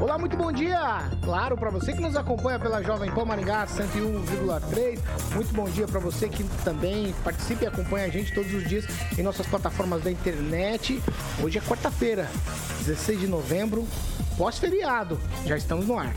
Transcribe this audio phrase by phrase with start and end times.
[0.00, 1.10] Olá, muito bom dia!
[1.24, 5.00] Claro, para você que nos acompanha pela Jovem Pan Maringá 101,3.
[5.34, 8.84] Muito bom dia para você que também participa e acompanha a gente todos os dias
[9.18, 11.02] em nossas plataformas da internet.
[11.42, 12.28] Hoje é quarta-feira,
[12.86, 13.84] 16 de novembro,
[14.36, 15.18] pós-feriado.
[15.44, 16.14] Já estamos no ar.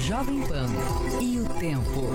[0.00, 0.66] Jovem Pan
[1.20, 2.08] e o tempo.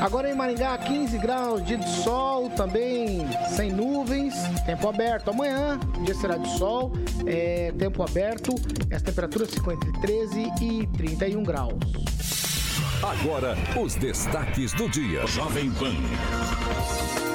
[0.00, 3.26] Agora em Maringá, 15 graus, dia de sol, também
[3.56, 4.34] sem nuvens,
[4.66, 5.30] tempo aberto.
[5.30, 6.92] Amanhã, dia será de sol,
[7.26, 8.54] é, tempo aberto,
[8.94, 11.74] as temperaturas ficam entre 13 e 31 graus.
[13.02, 15.26] Agora, os destaques do dia.
[15.26, 15.92] Jovem Pan.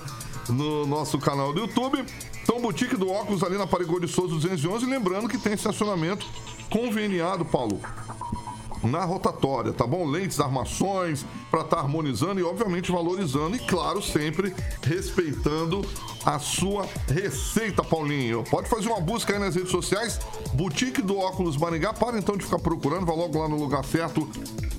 [0.49, 2.05] no nosso canal do YouTube.
[2.51, 4.85] Então, Boutique do Óculos ali na Parigol de Souza 211.
[4.85, 6.27] Lembrando que tem estacionamento
[6.69, 7.81] conveniado, Paulo.
[8.83, 10.07] Na rotatória, tá bom?
[10.07, 13.55] Lentes, armações, para estar harmonizando e, obviamente, valorizando.
[13.57, 15.85] E, claro, sempre respeitando
[16.25, 18.45] a sua receita, Paulinho.
[18.51, 20.19] Pode fazer uma busca aí nas redes sociais.
[20.55, 21.93] Boutique do Óculos Maringá.
[21.93, 24.29] Para então de ficar procurando, vai logo lá no lugar certo.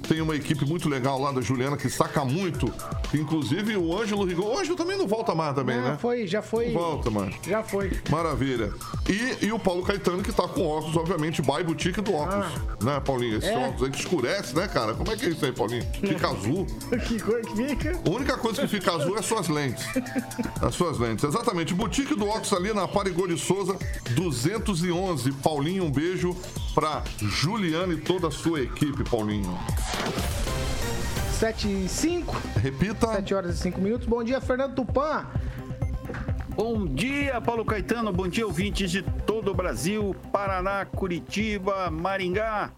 [0.07, 2.71] Tem uma equipe muito legal lá da Juliana que saca muito.
[3.13, 4.55] Inclusive o Ângelo Rigol.
[4.55, 5.97] O Ângelo também não volta mais também, Não, né?
[6.01, 6.71] foi, já foi.
[6.73, 7.31] Volta, mano.
[7.47, 7.91] Já foi.
[8.09, 8.73] Maravilha.
[9.07, 12.47] E, e o Paulo Caetano, que tá com óculos, obviamente, by boutique do óculos.
[12.81, 13.37] Né, Paulinho?
[13.37, 13.57] Esse É.
[13.67, 14.93] óculos aí que escurece, né, cara?
[14.93, 15.85] Como é que é isso aí, Paulinho?
[15.93, 16.65] Fica azul.
[17.07, 17.99] Que cor que fica?
[18.05, 19.85] A única coisa que fica azul é as suas lentes.
[20.61, 21.23] As suas lentes.
[21.23, 21.73] Exatamente.
[21.73, 23.77] Boutique do óculos ali na Parigô de Souza,
[24.11, 25.31] 211.
[25.33, 26.35] Paulinho, um beijo
[26.73, 29.57] pra Juliana e toda a sua equipe, Paulinho.
[31.39, 33.07] 7 e 5, Repita.
[33.13, 34.07] 7 horas e 5 minutos.
[34.07, 35.25] Bom dia, Fernando Tupan.
[36.55, 38.13] Bom dia, Paulo Caetano.
[38.13, 42.71] Bom dia, ouvintes de todo o Brasil, Paraná, Curitiba, Maringá.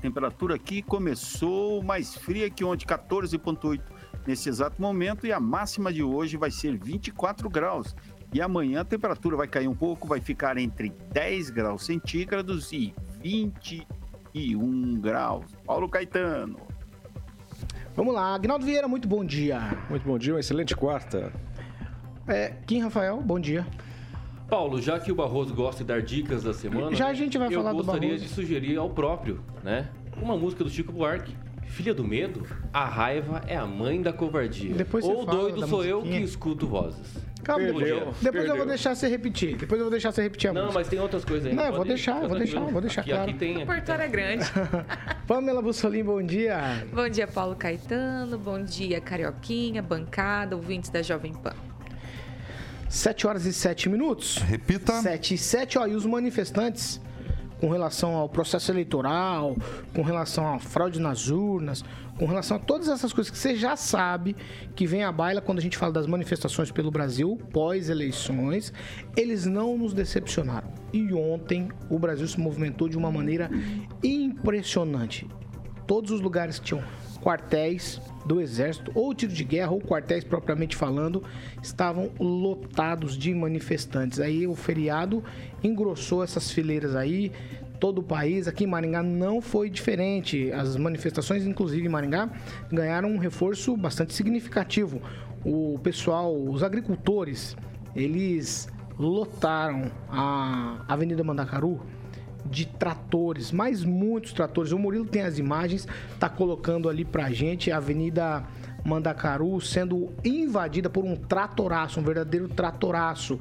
[0.00, 3.80] Temperatura aqui começou mais fria que ontem, 14,8
[4.26, 7.94] nesse exato momento, e a máxima de hoje vai ser 24 graus.
[8.32, 12.94] E amanhã a temperatura vai cair um pouco, vai ficar entre 10 graus centígrados e
[13.20, 15.44] 21 graus.
[15.66, 16.58] Paulo Caetano.
[17.94, 19.60] Vamos lá, Agnaldo Vieira, muito bom dia.
[19.90, 21.32] Muito bom dia, uma excelente quarta.
[22.26, 23.66] É, Kim Rafael, bom dia.
[24.50, 27.46] Paulo, já que o Barroso gosta de dar dicas da semana, Já a gente vai
[27.48, 28.24] eu falar do gostaria Barroso.
[28.26, 29.88] de sugerir ao próprio, né?
[30.20, 31.34] Uma música do Chico Buarque.
[31.66, 34.74] Filha do medo, a raiva é a mãe da covardia.
[34.74, 36.18] Depois você Ou doido sou eu musiquinha.
[36.20, 37.16] que escuto vozes.
[37.44, 38.66] Calma, Perdeu, depois, depois eu vou perdeu.
[38.66, 39.56] deixar você repetir.
[39.56, 40.78] Depois eu vou deixar você repetir a Não, música.
[40.80, 41.62] mas tem outras coisas ainda.
[41.62, 43.30] Não, eu vou deixar, eu vou deixar, vou deixar, aqui, claro.
[43.30, 43.52] Aqui tem.
[43.52, 44.44] O aqui portão é grande.
[45.28, 46.84] Pamela Bussolim, bom dia.
[46.92, 48.36] Bom dia, Paulo Caetano.
[48.36, 51.54] Bom dia, Carioquinha, bancada, ouvintes da Jovem Pan.
[52.90, 54.38] 7 horas e 7 minutos.
[54.38, 55.00] Repita.
[55.00, 57.00] 7 e 7, ó, e os manifestantes
[57.60, 59.54] com relação ao processo eleitoral,
[59.94, 61.84] com relação à fraude nas urnas,
[62.18, 64.34] com relação a todas essas coisas que você já sabe
[64.74, 68.72] que vem à baila quando a gente fala das manifestações pelo Brasil pós-eleições,
[69.16, 70.72] eles não nos decepcionaram.
[70.92, 73.50] E ontem o Brasil se movimentou de uma maneira
[74.02, 75.28] impressionante.
[75.86, 76.82] Todos os lugares que tinham
[77.22, 81.22] quartéis do exército, ou tiro de guerra, ou quartéis propriamente falando,
[81.62, 84.20] estavam lotados de manifestantes.
[84.20, 85.22] Aí o feriado
[85.62, 87.32] engrossou essas fileiras aí,
[87.78, 88.46] todo o país.
[88.46, 90.52] Aqui em Maringá não foi diferente.
[90.52, 92.30] As manifestações, inclusive em Maringá,
[92.70, 95.00] ganharam um reforço bastante significativo.
[95.44, 97.56] O pessoal, os agricultores,
[97.96, 98.68] eles
[98.98, 101.80] lotaram a Avenida Mandacaru
[102.50, 104.72] de tratores, mas muitos tratores.
[104.72, 105.86] O Murilo tem as imagens,
[106.18, 108.44] tá colocando ali pra gente a Avenida
[108.84, 113.38] Mandacaru sendo invadida por um tratoraço, um verdadeiro tratoraço.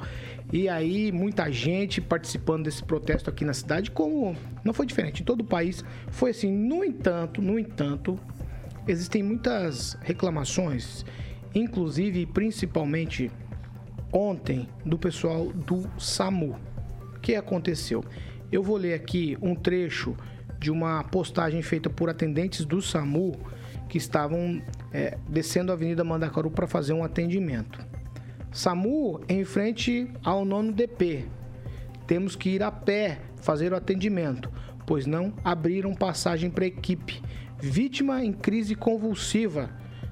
[0.52, 5.26] E aí, muita gente participando desse protesto aqui na cidade, como não foi diferente, em
[5.26, 6.52] todo o país foi assim.
[6.52, 8.20] No entanto, no entanto,
[8.88, 11.06] existem muitas reclamações,
[11.54, 13.32] inclusive, principalmente
[14.12, 16.58] ontem, do pessoal do SAMU.
[17.16, 18.04] O que aconteceu?
[18.52, 20.16] Eu vou ler aqui um trecho
[20.60, 23.40] de uma postagem feita por atendentes do SAMU
[23.88, 24.62] que estavam
[24.92, 27.80] é, descendo a Avenida Mandacaru para fazer um atendimento.
[28.52, 31.26] SAMU em frente ao nono DP.
[32.08, 34.52] Temos que ir a pé fazer o atendimento,
[34.86, 37.22] pois não abriram passagem para equipe.
[37.60, 39.70] Vítima em crise convulsiva,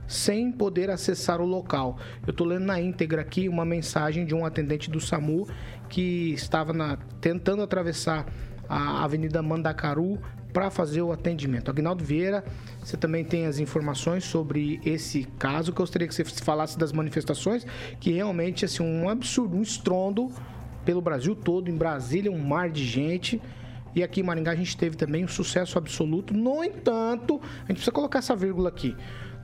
[0.07, 1.97] sem poder acessar o local.
[2.25, 5.47] Eu estou lendo na íntegra aqui uma mensagem de um atendente do SAMU
[5.89, 8.25] que estava na- tentando atravessar
[8.69, 10.19] a Avenida Mandacaru
[10.53, 11.69] para fazer o atendimento.
[11.69, 12.43] Agnaldo Vieira,
[12.81, 16.91] você também tem as informações sobre esse caso, que eu gostaria que você falasse das
[16.91, 17.65] manifestações,
[17.99, 20.31] que realmente, assim, um absurdo, um estrondo
[20.83, 23.41] pelo Brasil todo, em Brasília, um mar de gente.
[23.93, 26.33] E aqui em Maringá a gente teve também um sucesso absoluto.
[26.33, 28.95] No entanto, a gente precisa colocar essa vírgula aqui.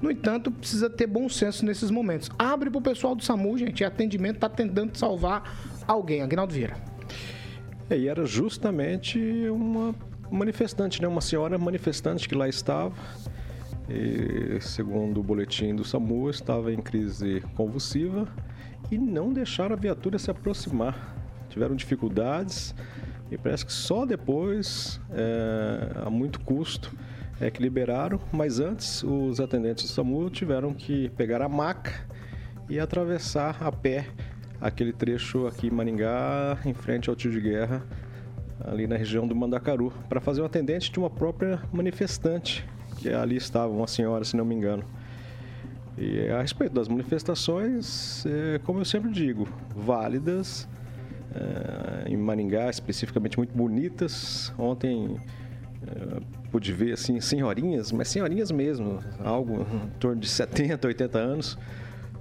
[0.04, 2.30] No entanto, precisa ter bom senso nesses momentos.
[2.38, 3.86] Abre pro pessoal do SAMU, gente.
[3.86, 6.22] Atendimento tá tentando salvar alguém.
[6.22, 6.76] Agnaldo Vieira.
[7.90, 9.18] É, E era justamente
[9.48, 9.96] uma
[10.30, 11.08] manifestante, né?
[11.08, 12.94] Uma senhora manifestante que lá estava.
[13.90, 18.28] E, segundo o boletim do SAMU, estava em crise convulsiva
[18.92, 21.16] e não deixaram a viatura se aproximar.
[21.48, 22.76] Tiveram dificuldades
[23.32, 26.92] e parece que só depois, é, a muito custo,
[27.40, 28.20] é que liberaram.
[28.32, 31.94] Mas antes, os atendentes do SAMU tiveram que pegar a maca
[32.70, 34.08] e atravessar a pé
[34.60, 37.84] aquele trecho aqui em Maringá, em frente ao tio de guerra,
[38.64, 42.66] ali na região do Mandacaru, para fazer um atendente de uma própria manifestante,
[42.98, 44.86] que ali estava, uma senhora, se não me engano.
[45.98, 50.68] E a respeito das manifestações, é, como eu sempre digo, válidas,
[51.36, 54.54] é, em Maringá especificamente muito bonitas.
[54.58, 55.20] Ontem
[56.52, 61.58] pude ver assim senhorinhas, mas senhorinhas mesmo, algo em torno de 70, 80 anos,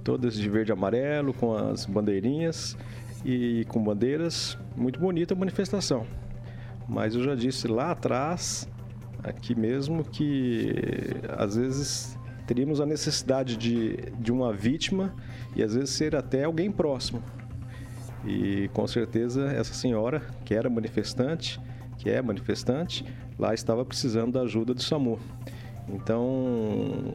[0.03, 2.77] todas de verde e amarelo, com as bandeirinhas
[3.23, 4.57] e com bandeiras.
[4.75, 6.05] Muito bonita a manifestação.
[6.87, 8.67] Mas eu já disse lá atrás,
[9.23, 10.73] aqui mesmo, que
[11.37, 15.13] às vezes teríamos a necessidade de, de uma vítima
[15.55, 17.23] e às vezes ser até alguém próximo.
[18.25, 21.59] E com certeza essa senhora, que era manifestante,
[21.97, 23.05] que é manifestante,
[23.37, 25.19] lá estava precisando da ajuda do SAMU.
[25.89, 26.25] Então,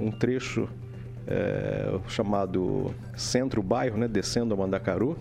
[0.01, 0.69] um trecho
[1.27, 5.17] é, chamado centro-bairro, né, descendo a Mandacaru,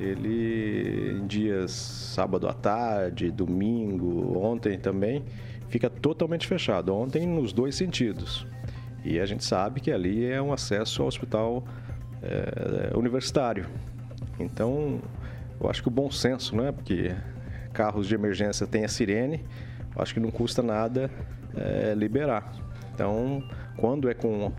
[0.00, 5.24] ele em dias sábado à tarde, domingo, ontem também,
[5.68, 6.94] fica totalmente fechado.
[6.94, 8.46] Ontem nos dois sentidos.
[9.04, 11.64] E a gente sabe que ali é um acesso ao hospital
[12.22, 13.66] é, universitário.
[14.38, 15.00] Então,
[15.60, 16.72] eu acho que o bom senso, né?
[16.72, 17.14] Porque
[17.72, 19.44] carros de emergência têm a sirene,
[19.96, 21.10] acho que não custa nada
[21.56, 22.52] é, liberar.
[22.94, 23.42] Então,
[23.76, 24.52] quando é com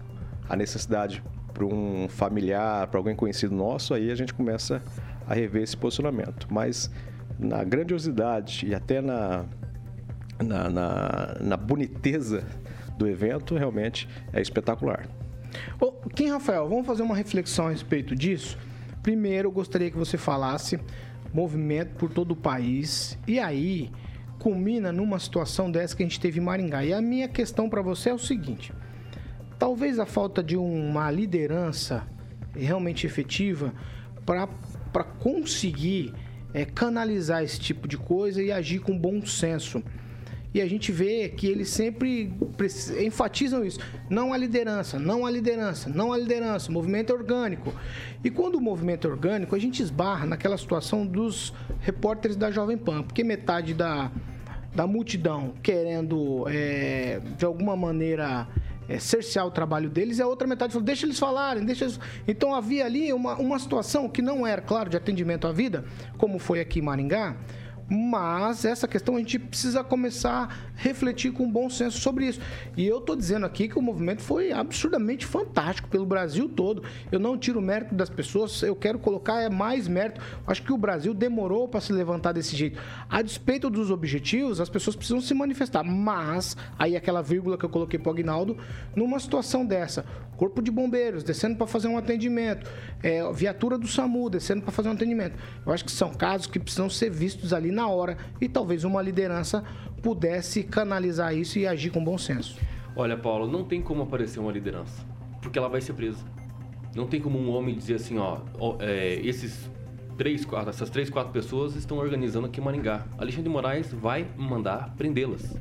[0.47, 4.81] a necessidade para um familiar, para alguém conhecido nosso, aí a gente começa
[5.27, 6.47] a rever esse posicionamento.
[6.51, 6.91] Mas
[7.39, 9.45] na grandiosidade e até na,
[10.43, 12.43] na, na, na boniteza
[12.97, 15.07] do evento, realmente é espetacular.
[16.15, 18.57] Kim Rafael, vamos fazer uma reflexão a respeito disso?
[19.03, 20.79] Primeiro, eu gostaria que você falasse
[21.33, 23.17] movimento por todo o país.
[23.27, 23.91] E aí,
[24.47, 26.85] culmina numa situação dessa que a gente teve em Maringá.
[26.85, 28.71] E a minha questão para você é o seguinte:
[29.59, 32.07] talvez a falta de uma liderança
[32.55, 33.73] realmente efetiva
[34.25, 36.13] para conseguir
[36.53, 39.83] é, canalizar esse tipo de coisa e agir com bom senso.
[40.53, 42.33] E a gente vê que eles sempre
[43.03, 43.79] enfatizam isso.
[44.09, 46.69] Não há liderança, não há liderança, não há liderança.
[46.69, 47.73] O movimento é orgânico.
[48.23, 52.77] E quando o movimento é orgânico, a gente esbarra naquela situação dos repórteres da Jovem
[52.77, 54.09] Pan, porque metade da,
[54.77, 58.47] da multidão querendo, é, de alguma maneira,
[58.87, 61.99] é, cercear o trabalho deles, e a outra metade falou, deixa eles falarem, deixa eles...
[62.27, 65.83] Então havia ali uma, uma situação que não era, claro, de atendimento à vida,
[66.15, 67.35] como foi aqui em Maringá,
[67.89, 72.39] mas essa questão a gente precisa começar a refletir com bom senso sobre isso.
[72.75, 76.83] E eu estou dizendo aqui que o movimento foi absurdamente fantástico pelo Brasil todo.
[77.11, 80.21] Eu não tiro mérito das pessoas, eu quero colocar é mais mérito.
[80.45, 82.79] Acho que o Brasil demorou para se levantar desse jeito.
[83.09, 85.83] A despeito dos objetivos, as pessoas precisam se manifestar.
[85.83, 88.57] Mas, aí aquela vírgula que eu coloquei para o Agnaldo,
[88.95, 92.69] numa situação dessa, corpo de bombeiros descendo para fazer um atendimento,
[93.01, 95.37] é, viatura do SAMU descendo para fazer um atendimento.
[95.65, 99.01] Eu acho que são casos que precisam ser vistos ali na hora e talvez uma
[99.01, 99.63] liderança
[100.01, 102.57] pudesse canalizar isso e agir com bom senso.
[102.95, 105.05] Olha, Paulo, não tem como aparecer uma liderança,
[105.41, 106.25] porque ela vai ser presa.
[106.95, 108.39] Não tem como um homem dizer assim, ó,
[108.79, 109.69] é, esses
[110.17, 113.05] três, quatro, essas três, quatro pessoas estão organizando aqui em Maringá.
[113.19, 115.55] Alexandre de Moraes vai mandar prendê-las.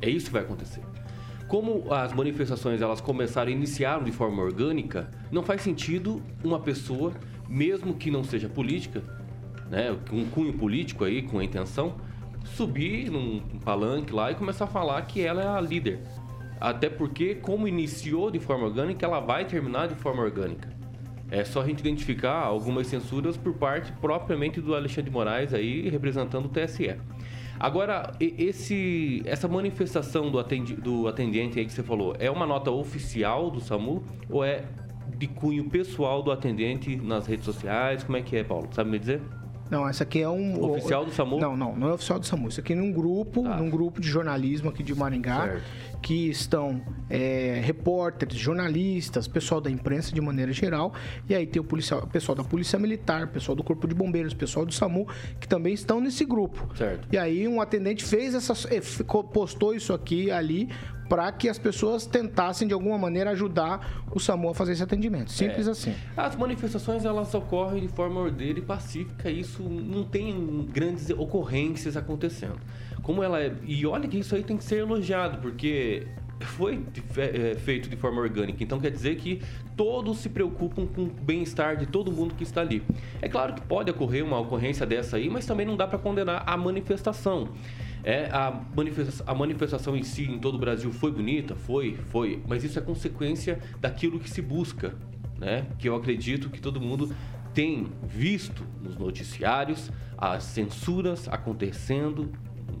[0.00, 0.80] É isso que vai acontecer.
[1.46, 7.12] Como as manifestações elas começaram iniciaram de forma orgânica, não faz sentido uma pessoa,
[7.46, 9.02] mesmo que não seja política,
[9.72, 11.94] né, um cunho político aí, com a intenção,
[12.44, 16.00] subir num palanque lá e começar a falar que ela é a líder.
[16.60, 20.68] Até porque, como iniciou de forma orgânica, ela vai terminar de forma orgânica.
[21.30, 25.88] É só a gente identificar algumas censuras por parte propriamente do Alexandre de Moraes aí
[25.88, 26.94] representando o TSE.
[27.58, 32.70] Agora, esse, essa manifestação do, atendi, do atendente aí que você falou, é uma nota
[32.70, 34.64] oficial do SAMU ou é
[35.16, 38.04] de cunho pessoal do atendente nas redes sociais?
[38.04, 38.68] Como é que é, Paulo?
[38.72, 39.22] Sabe me dizer?
[39.70, 40.62] Não, essa aqui é um.
[40.72, 41.38] Oficial do SAMU?
[41.40, 42.48] Não, não, não é oficial do SAMU.
[42.48, 43.56] Isso aqui é num grupo, Tá.
[43.56, 45.62] num grupo de jornalismo aqui de Maringá, Certo.
[46.02, 50.92] que estão é, repórteres, jornalistas, pessoal da imprensa de maneira geral,
[51.28, 54.66] e aí tem o policial, pessoal da Polícia Militar, pessoal do Corpo de Bombeiros, pessoal
[54.66, 55.06] do SAMU,
[55.40, 56.68] que também estão nesse grupo.
[56.76, 57.08] Certo.
[57.10, 58.80] E aí um atendente fez essa, eh,
[59.32, 60.68] postou isso aqui ali
[61.12, 65.30] para que as pessoas tentassem de alguma maneira ajudar o SAMU a fazer esse atendimento.
[65.30, 65.70] Simples É.
[65.70, 65.94] assim.
[66.16, 72.58] As manifestações elas ocorrem de forma ordeira e pacífica, isso não tem grandes ocorrências acontecendo.
[73.02, 76.06] Como ela é, e olha que isso aí tem que ser elogiado, porque
[76.40, 76.82] foi
[77.18, 79.42] é, feito de forma orgânica, então quer dizer que
[79.76, 82.82] todos se preocupam com o bem-estar de todo mundo que está ali.
[83.20, 86.42] É claro que pode ocorrer uma ocorrência dessa aí, mas também não dá para condenar
[86.46, 87.50] a manifestação.
[88.04, 91.54] É, a, manifesta- a manifestação em si, em todo o Brasil, foi bonita?
[91.54, 92.42] Foi, foi.
[92.48, 94.94] Mas isso é consequência daquilo que se busca,
[95.38, 95.66] né?
[95.78, 97.14] Que eu acredito que todo mundo
[97.54, 102.30] tem visto nos noticiários as censuras acontecendo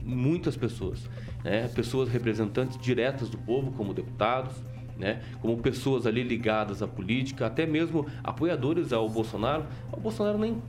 [0.04, 1.08] muitas pessoas,
[1.44, 1.68] né?
[1.68, 4.54] Pessoas representantes diretas do povo, como deputados,
[4.98, 5.20] né?
[5.40, 9.66] Como pessoas ali ligadas à política, até mesmo apoiadores ao Bolsonaro.
[9.92, 10.60] O Bolsonaro nem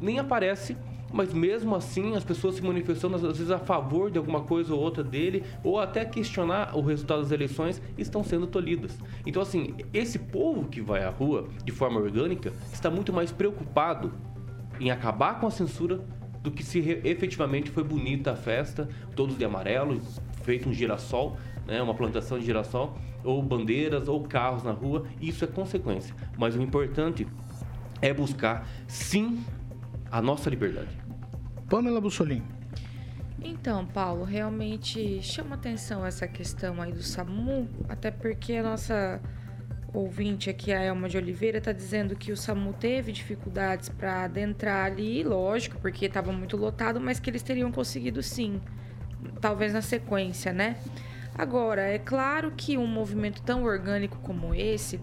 [0.00, 0.76] nem aparece,
[1.12, 4.80] mas mesmo assim as pessoas se manifestando às vezes a favor de alguma coisa ou
[4.80, 8.98] outra dele, ou até questionar o resultado das eleições, estão sendo tolhidas.
[9.26, 14.12] Então assim, esse povo que vai à rua de forma orgânica está muito mais preocupado
[14.80, 16.00] em acabar com a censura
[16.42, 20.00] do que se efetivamente foi bonita a festa, todos de amarelo,
[20.42, 21.36] feito um girassol,
[21.66, 26.14] né, uma plantação de girassol, ou bandeiras, ou carros na rua, isso é consequência.
[26.38, 27.26] Mas o importante
[28.00, 29.44] é buscar, sim,
[30.10, 30.88] a nossa liberdade.
[31.68, 32.44] Pamela Bussolini.
[33.42, 39.20] Então, Paulo, realmente chama atenção essa questão aí do SAMU, até porque a nossa
[39.94, 44.86] ouvinte aqui, a Elma de Oliveira, está dizendo que o SAMU teve dificuldades para adentrar
[44.86, 48.60] ali, lógico, porque estava muito lotado, mas que eles teriam conseguido sim,
[49.40, 50.76] talvez na sequência, né?
[51.34, 55.00] Agora, é claro que um movimento tão orgânico como esse,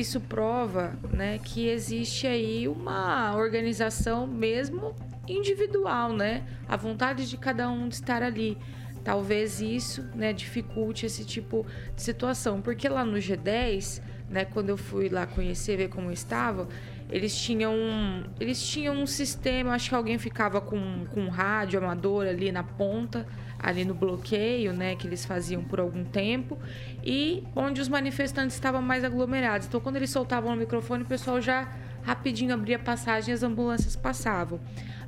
[0.00, 4.94] isso prova, né, que existe aí uma organização mesmo
[5.28, 6.42] individual, né?
[6.68, 8.58] A vontade de cada um de estar ali.
[9.04, 14.76] Talvez isso, né, dificulte esse tipo de situação, porque lá no G10, né, quando eu
[14.76, 16.68] fui lá conhecer, ver como estava,
[17.08, 21.80] eles tinham um, eles tinham um sistema, acho que alguém ficava com, com um rádio
[21.82, 23.26] amador ali na ponta,
[23.62, 26.58] ali no bloqueio, né, que eles faziam por algum tempo,
[27.04, 29.66] e onde os manifestantes estavam mais aglomerados.
[29.66, 31.68] Então, quando eles soltavam o microfone, o pessoal já
[32.02, 34.58] rapidinho abria passagem e as ambulâncias passavam.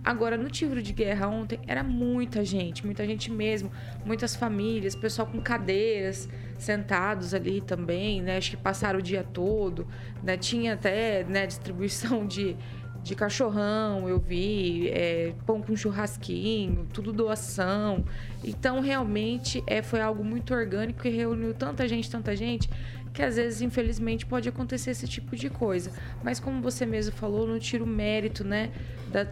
[0.04, 3.70] Agora, no tiro de guerra ontem, era muita gente, muita gente mesmo,
[4.04, 6.28] muitas famílias, pessoal com cadeiras,
[6.58, 8.36] sentados ali também, né?
[8.36, 9.86] Acho que passaram o dia todo,
[10.22, 10.36] né?
[10.36, 12.56] Tinha até né, distribuição de,
[13.02, 18.04] de cachorrão, eu vi, é, pão com churrasquinho, tudo doação.
[18.44, 22.70] Então, realmente, é, foi algo muito orgânico e reuniu tanta gente, tanta gente,
[23.12, 25.90] que às vezes, infelizmente, pode acontecer esse tipo de coisa.
[26.22, 28.70] Mas como você mesmo falou, não tira o mérito, né,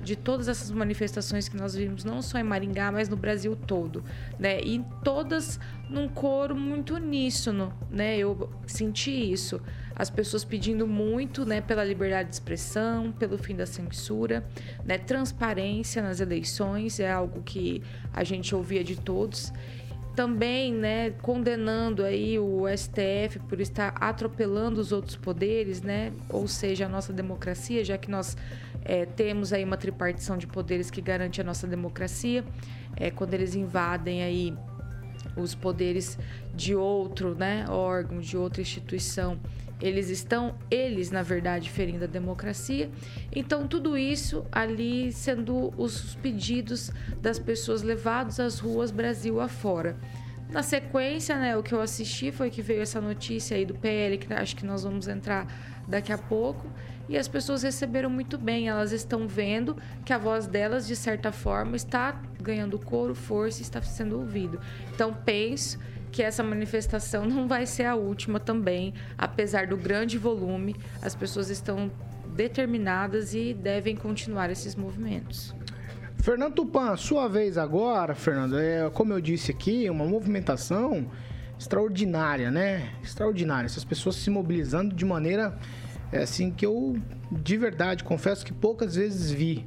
[0.02, 4.04] de todas essas manifestações que nós vimos, não só em Maringá, mas no Brasil todo,
[4.38, 4.60] né?
[4.60, 5.58] E todas
[5.88, 8.18] num coro muito uníssono, né?
[8.18, 9.60] Eu senti isso.
[10.00, 14.42] As pessoas pedindo muito, né, pela liberdade de expressão, pelo fim da censura,
[14.82, 14.96] né?
[14.96, 19.52] Transparência nas eleições é algo que a gente ouvia de todos
[20.16, 26.86] também, né, condenando aí o STF por estar atropelando os outros poderes, né, ou seja,
[26.86, 28.38] a nossa democracia, já que nós
[28.82, 32.42] é, temos aí uma tripartição de poderes que garante a nossa democracia,
[32.96, 34.54] é, quando eles invadem aí
[35.36, 36.18] os poderes
[36.54, 39.38] de outro, né, órgão, de outra instituição,
[39.80, 42.90] eles estão, eles na verdade, ferindo a democracia.
[43.34, 49.96] Então, tudo isso ali sendo os pedidos das pessoas levados às ruas Brasil afora.
[50.50, 54.18] Na sequência, né, o que eu assisti foi que veio essa notícia aí do PL,
[54.18, 55.46] que acho que nós vamos entrar
[55.86, 56.66] daqui a pouco,
[57.08, 58.68] e as pessoas receberam muito bem.
[58.68, 63.62] Elas estão vendo que a voz delas, de certa forma, está ganhando coro, força e
[63.62, 64.60] está sendo ouvido.
[64.92, 65.78] Então, penso
[66.10, 71.50] que essa manifestação não vai ser a última também, apesar do grande volume, as pessoas
[71.50, 71.90] estão
[72.34, 75.54] determinadas e devem continuar esses movimentos.
[76.18, 78.58] Fernando Tupan, sua vez agora, Fernando.
[78.58, 81.06] É, como eu disse aqui, uma movimentação
[81.58, 82.90] extraordinária, né?
[83.02, 83.66] Extraordinária.
[83.66, 85.56] Essas pessoas se mobilizando de maneira
[86.12, 86.96] é, assim que eu
[87.30, 89.64] de verdade confesso que poucas vezes vi.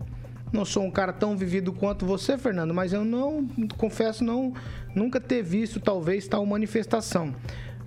[0.51, 4.53] Não sou um cara tão vivido quanto você, Fernando, mas eu não confesso não
[4.95, 7.35] nunca ter visto talvez tal manifestação.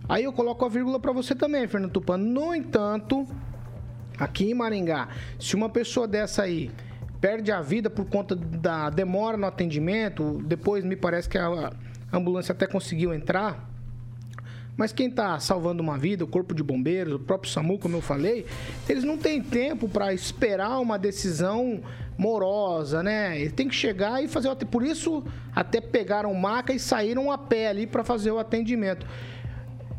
[0.09, 2.17] Aí eu coloco a vírgula para você também, Fernando Tupan.
[2.17, 3.27] No entanto,
[4.19, 5.09] aqui em Maringá,
[5.39, 6.71] se uma pessoa dessa aí
[7.21, 11.73] perde a vida por conta da demora no atendimento, depois me parece que a
[12.13, 13.69] ambulância até conseguiu entrar.
[14.77, 18.03] Mas quem está salvando uma vida, o corpo de bombeiros, o próprio SAMU, como eu
[18.03, 18.45] falei,
[18.89, 21.81] eles não têm tempo para esperar uma decisão
[22.19, 23.39] morosa, né?
[23.39, 25.23] Ele tem que chegar e fazer o Por isso,
[25.55, 29.07] até pegaram maca e saíram a pé ali para fazer o atendimento.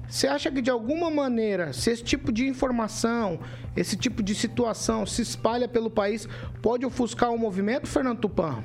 [0.09, 3.39] Você acha que de alguma maneira, se esse tipo de informação,
[3.75, 6.27] esse tipo de situação se espalha pelo país,
[6.61, 8.63] pode ofuscar o movimento, Fernando Tupan?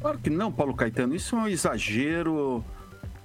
[0.00, 1.14] Claro que não, Paulo Caetano.
[1.14, 2.64] Isso é um exagero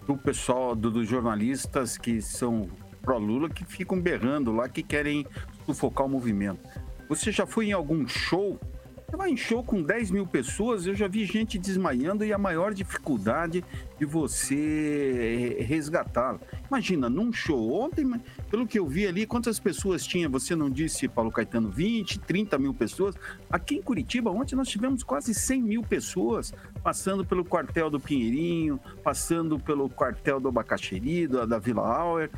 [0.06, 2.70] do pessoal, do, dos jornalistas que são
[3.02, 5.26] pró-Lula, que ficam berrando lá, que querem
[5.66, 6.60] sufocar o movimento.
[7.08, 8.60] Você já foi em algum show
[9.18, 12.74] vai em show com 10 mil pessoas, eu já vi gente desmaiando e a maior
[12.74, 13.64] dificuldade
[14.00, 16.40] de você resgatá-la.
[16.68, 18.10] Imagina, num show, ontem,
[18.50, 20.30] pelo que eu vi ali, quantas pessoas tinha?
[20.30, 23.16] Você não disse, Paulo Caetano, 20, 30 mil pessoas?
[23.50, 28.80] Aqui em Curitiba, ontem nós tivemos quase 100 mil pessoas passando pelo quartel do Pinheirinho,
[29.04, 32.30] passando pelo quartel do Abacaxeri, da Vila Auer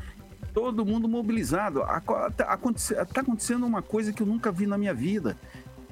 [0.54, 1.82] todo mundo mobilizado.
[2.30, 2.54] Está
[3.22, 5.38] acontecendo uma coisa que eu nunca vi na minha vida.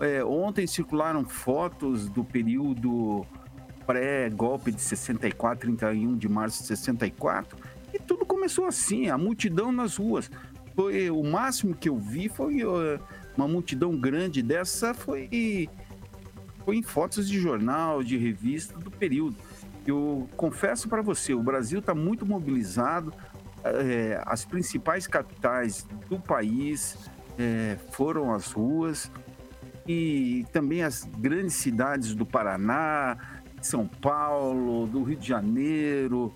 [0.02, 3.24] É, ontem circularam fotos do período
[3.86, 7.58] pré-golpe de 64, 31 de março de 64,
[7.94, 10.30] e tudo começou assim, a multidão nas ruas.
[10.76, 12.62] Foi o máximo que eu vi foi
[13.38, 15.70] uma multidão grande dessa foi
[16.66, 19.36] foi em fotos de jornal, de revista do período.
[19.86, 23.14] Eu confesso para você, o Brasil está muito mobilizado.
[23.64, 26.98] É, as principais capitais do país
[27.38, 29.12] é, foram às ruas
[29.88, 33.17] e também as grandes cidades do Paraná,
[33.62, 36.34] São Paulo, do Rio de Janeiro,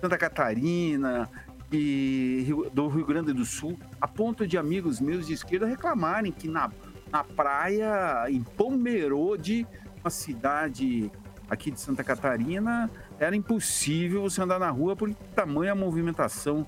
[0.00, 1.28] Santa Catarina
[1.72, 6.48] e do Rio Grande do Sul, a ponto de amigos meus de esquerda reclamarem que
[6.48, 6.70] na,
[7.10, 9.66] na praia, em Pomerode,
[10.00, 11.10] uma cidade
[11.48, 16.66] aqui de Santa Catarina, era impossível você andar na rua por tamanha movimentação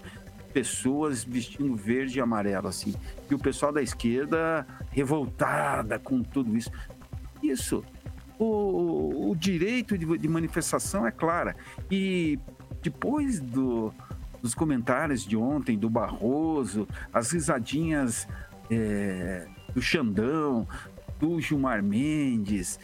[0.53, 2.95] pessoas vestindo verde e amarelo, assim.
[3.31, 6.71] E o pessoal da esquerda revoltada com tudo isso.
[7.43, 7.85] Isso.
[8.39, 11.57] O, o direito de, de, manifestação é clara.
[11.91, 12.39] E
[12.83, 13.93] depois do,
[14.41, 18.27] dos comentários de ontem do Barroso, as risadinhas
[18.71, 20.67] é, do Xandão,
[21.19, 22.79] do Gilmar Mendes,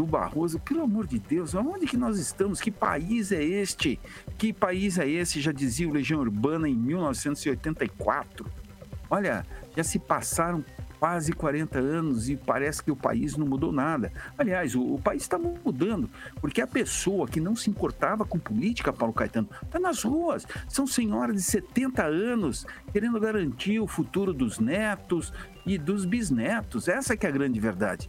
[0.00, 2.58] do Barroso, pelo amor de Deus, aonde que nós estamos?
[2.58, 4.00] Que país é este?
[4.38, 5.42] Que país é esse?
[5.42, 8.46] Já dizia o Legião Urbana em 1984.
[9.10, 9.44] Olha,
[9.76, 10.64] já se passaram
[10.98, 14.10] quase 40 anos e parece que o país não mudou nada.
[14.38, 16.08] Aliás, o, o país está mudando,
[16.40, 20.46] porque a pessoa que não se importava com política, Paulo Caetano, está nas ruas.
[20.66, 25.30] São senhoras de 70 anos querendo garantir o futuro dos netos
[25.66, 26.88] e dos bisnetos.
[26.88, 28.08] Essa que é a grande verdade.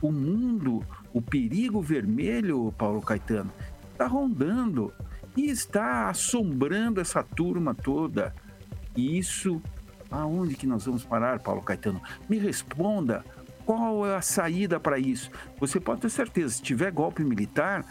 [0.00, 3.52] O mundo, o perigo vermelho, Paulo Caetano,
[3.92, 4.92] está rondando
[5.36, 8.34] e está assombrando essa turma toda.
[8.96, 9.60] E isso
[10.12, 12.00] Aonde que nós vamos parar, Paulo Caetano?
[12.28, 13.24] Me responda.
[13.64, 15.30] Qual é a saída para isso?
[15.58, 17.84] Você pode ter certeza, se tiver golpe militar,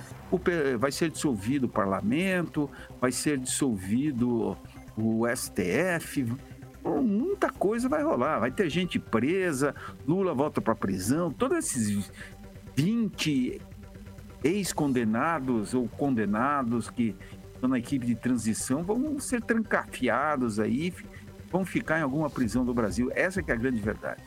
[0.77, 4.55] vai ser dissolvido o parlamento, vai ser dissolvido
[4.95, 6.31] o STF,
[6.83, 8.39] muita coisa vai rolar.
[8.39, 9.73] Vai ter gente presa,
[10.05, 12.11] Lula volta para prisão, todos esses
[12.81, 13.61] 20
[14.43, 17.15] ex-condenados ou condenados que
[17.53, 20.91] estão na equipe de transição vão ser trancafiados aí,
[21.51, 23.11] vão ficar em alguma prisão do Brasil.
[23.13, 24.23] Essa é a grande verdade.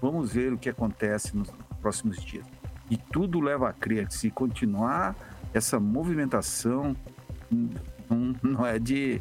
[0.00, 1.50] Vamos ver o que acontece nos
[1.80, 2.46] próximos dias.
[2.88, 5.16] E tudo leva a crer que se continuar
[5.52, 6.94] essa movimentação,
[7.50, 9.20] não, não é de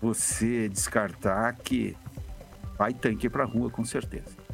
[0.00, 1.96] você descartar que
[2.78, 4.45] vai tanque para rua, com certeza.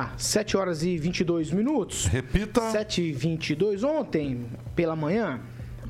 [0.00, 2.06] Ah, 7 horas e 22 minutos.
[2.06, 2.70] Repita.
[2.70, 5.40] 7 e 22 Ontem, pela manhã,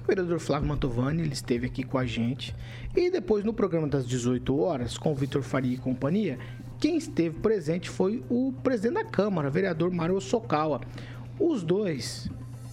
[0.06, 2.54] vereador Flávio Mantovani, ele esteve aqui com a gente.
[2.96, 6.38] E depois, no programa das 18 horas, com o Vitor Faria e companhia,
[6.80, 10.80] quem esteve presente foi o presidente da Câmara, vereador Mário Sokawa.
[11.38, 12.30] Os dois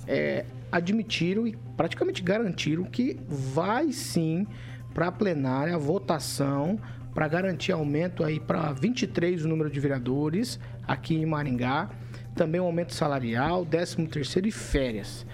[0.07, 4.47] é, admitiram e praticamente garantiram que vai sim
[4.93, 6.79] para a plenária a votação
[7.15, 11.89] para garantir aumento aí para 23 o número de vereadores aqui em Maringá,
[12.35, 15.25] também um aumento salarial, 13 terceiro e férias.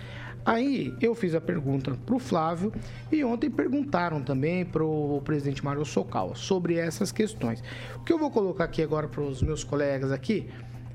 [0.43, 2.73] Aí eu fiz a pergunta para o Flávio
[3.11, 7.63] e ontem perguntaram também para o presidente Mário Socal sobre essas questões.
[7.95, 10.47] O que eu vou colocar aqui agora para os meus colegas aqui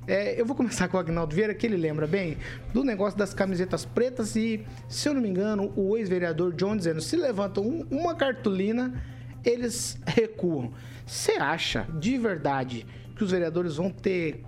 [0.06, 2.36] é, eu vou começar com o Agnaldo Vieira, que ele lembra bem
[2.72, 7.00] do negócio das camisetas pretas e, se eu não me engano, o ex-vereador John dizendo,
[7.00, 9.02] se levantam um, uma cartolina,
[9.44, 10.70] eles recuam.
[11.04, 12.86] Você acha, de verdade,
[13.16, 14.44] que os vereadores vão ter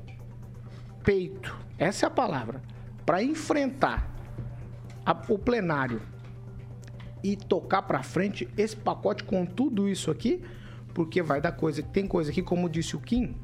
[1.03, 2.63] peito, essa é a palavra,
[3.05, 4.15] para enfrentar
[5.05, 6.03] a, o plenário
[7.23, 10.43] e tocar para frente esse pacote com tudo isso aqui,
[10.93, 11.83] porque vai dar coisa.
[11.83, 13.35] Tem coisa aqui, como disse o Kim,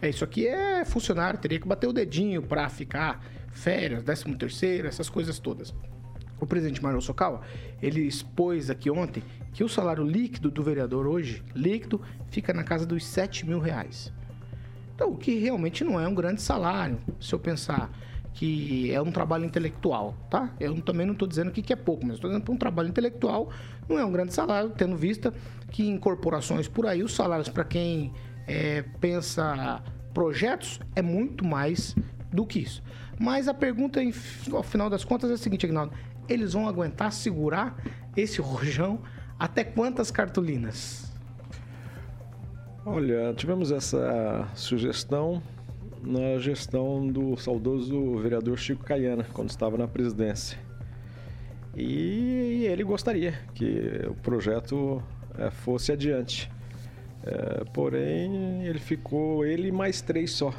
[0.00, 4.88] é isso aqui é funcionário, teria que bater o dedinho para ficar férias, 13 terceiro,
[4.88, 5.74] essas coisas todas.
[6.40, 7.42] O presidente Mário Sokawa,
[7.80, 9.22] ele expôs aqui ontem
[9.52, 14.12] que o salário líquido do vereador hoje, líquido, fica na casa dos 7 mil reais.
[14.94, 17.90] Então, o que realmente não é um grande salário, se eu pensar
[18.32, 20.52] que é um trabalho intelectual, tá?
[20.58, 23.48] Eu também não estou dizendo que é pouco, mas estou dizendo que um trabalho intelectual
[23.88, 25.32] não é um grande salário, tendo vista
[25.70, 28.12] que em corporações por aí os salários para quem
[28.46, 31.94] é, pensa projetos é muito mais
[32.32, 32.82] do que isso.
[33.18, 34.00] Mas a pergunta,
[34.52, 35.92] ao final das contas, é a seguinte, Agnaldo:
[36.28, 37.76] eles vão aguentar segurar
[38.16, 39.00] esse rojão
[39.38, 41.03] até quantas cartolinas?
[42.86, 45.42] Olha, tivemos essa sugestão
[46.02, 50.58] na gestão do saudoso vereador Chico Caiana, quando estava na presidência.
[51.74, 55.02] E ele gostaria que o projeto
[55.38, 56.52] é, fosse adiante.
[57.24, 60.52] É, porém, ele ficou ele mais três só.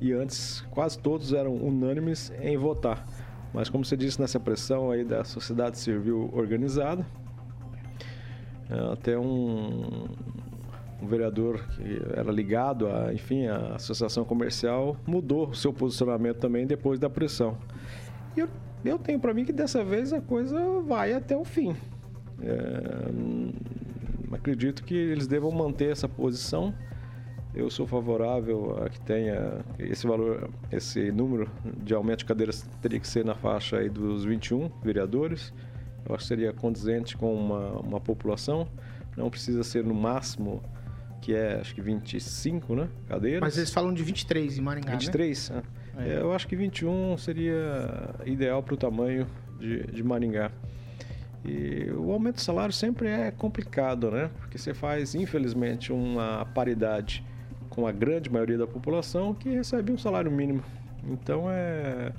[0.00, 3.04] E antes, quase todos eram unânimes em votar.
[3.52, 7.04] Mas, como você disse, nessa pressão aí da sociedade civil organizada,
[8.70, 10.06] é, até um,
[11.02, 16.66] um vereador que era ligado a, enfim, a associação comercial mudou o seu posicionamento também
[16.66, 17.58] depois da pressão.
[18.36, 18.48] E eu,
[18.84, 21.76] eu tenho para mim que dessa vez a coisa vai até o fim.
[22.42, 26.74] É, acredito que eles devam manter essa posição.
[27.54, 31.48] Eu sou favorável a que tenha esse valor, esse número
[31.82, 35.52] de aumento de cadeiras teria que ser na faixa aí dos 21 vereadores.
[36.04, 38.66] Eu acho que seria condizente com uma, uma população.
[39.16, 40.60] Não precisa ser no máximo
[41.24, 42.88] que é acho que 25, né?
[43.08, 43.40] Cadeiras.
[43.40, 45.62] Mas eles falam de 23 em Maringá, 23, né?
[45.96, 46.08] É.
[46.08, 49.26] É, eu acho que 21 seria ideal para o tamanho
[49.58, 50.50] de, de Maringá.
[51.42, 54.30] E o aumento do salário sempre é complicado, né?
[54.38, 57.24] Porque você faz, infelizmente, uma paridade
[57.70, 60.62] com a grande maioria da população que recebe um salário mínimo.
[61.06, 62.12] Então é,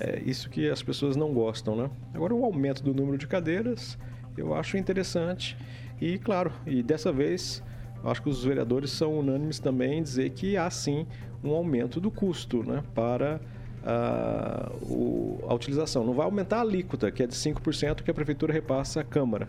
[0.00, 1.90] é isso que as pessoas não gostam, né?
[2.14, 3.98] Agora o aumento do número de cadeiras
[4.36, 5.56] eu acho interessante
[6.00, 7.62] e claro, e dessa vez
[8.10, 11.06] acho que os vereadores são unânimes também em dizer que há sim
[11.42, 13.40] um aumento do custo né, para
[13.84, 16.04] a, o, a utilização.
[16.04, 19.48] Não vai aumentar a alíquota, que é de 5% que a prefeitura repassa à Câmara.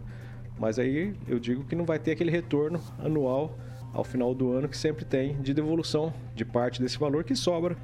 [0.59, 3.57] Mas aí eu digo que não vai ter aquele retorno anual
[3.93, 7.77] ao final do ano que sempre tem de devolução de parte desse valor que sobra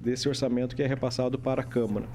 [0.00, 2.06] desse orçamento que é repassado para a Câmara.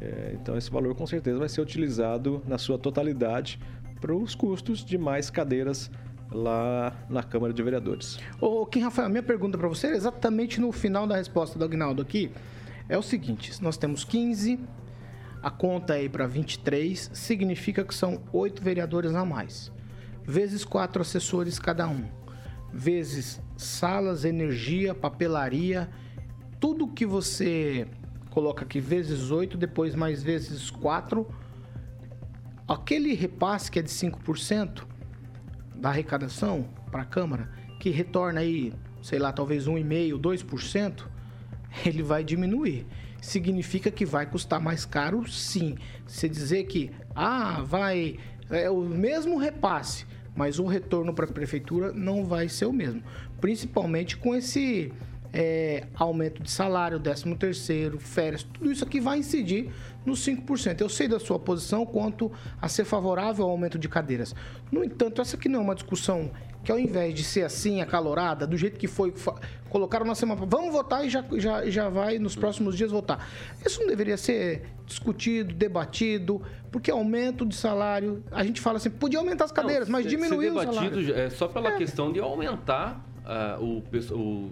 [0.00, 3.58] É, então esse valor com certeza vai ser utilizado na sua totalidade
[4.00, 5.90] para os custos de mais cadeiras
[6.34, 8.18] lá na Câmara de Vereadores.
[8.40, 12.02] Ô, Kim Rafael, minha pergunta para você é exatamente no final da resposta do Agnaldo
[12.02, 12.30] aqui.
[12.88, 14.58] É o seguinte, nós temos 15,
[15.42, 19.72] a conta aí para 23, significa que são oito vereadores a mais.
[20.24, 22.04] Vezes quatro assessores cada um.
[22.72, 25.88] Vezes salas, energia, papelaria,
[26.58, 27.86] tudo que você
[28.30, 31.26] coloca aqui vezes 8, depois mais vezes 4.
[32.66, 34.93] Aquele repasse que é de 5%
[35.74, 37.48] da arrecadação para a Câmara,
[37.80, 41.04] que retorna aí, sei lá, talvez 1,5%, 2%,
[41.84, 42.86] ele vai diminuir.
[43.20, 45.76] Significa que vai custar mais caro, sim.
[46.06, 48.18] Se dizer que, ah, vai,
[48.50, 50.06] é o mesmo repasse,
[50.36, 53.02] mas o retorno para a prefeitura não vai ser o mesmo.
[53.40, 54.92] Principalmente com esse
[55.34, 59.68] é, aumento de salário, 13 terceiro, férias, tudo isso aqui vai incidir
[60.06, 60.80] nos 5%.
[60.80, 62.30] Eu sei da sua posição quanto
[62.62, 64.32] a ser favorável ao aumento de cadeiras.
[64.70, 66.30] No entanto, essa aqui não é uma discussão
[66.62, 69.12] que ao invés de ser assim, acalorada, do jeito que foi,
[69.68, 73.28] colocaram na semana, vamos votar e já, já, já vai nos próximos dias votar.
[73.66, 79.18] Isso não deveria ser discutido, debatido, porque aumento de salário, a gente fala assim, podia
[79.18, 81.14] aumentar as cadeiras, não, mas diminuir o salário.
[81.14, 81.76] É só pela é.
[81.76, 83.82] questão de aumentar uh, o,
[84.14, 84.50] o,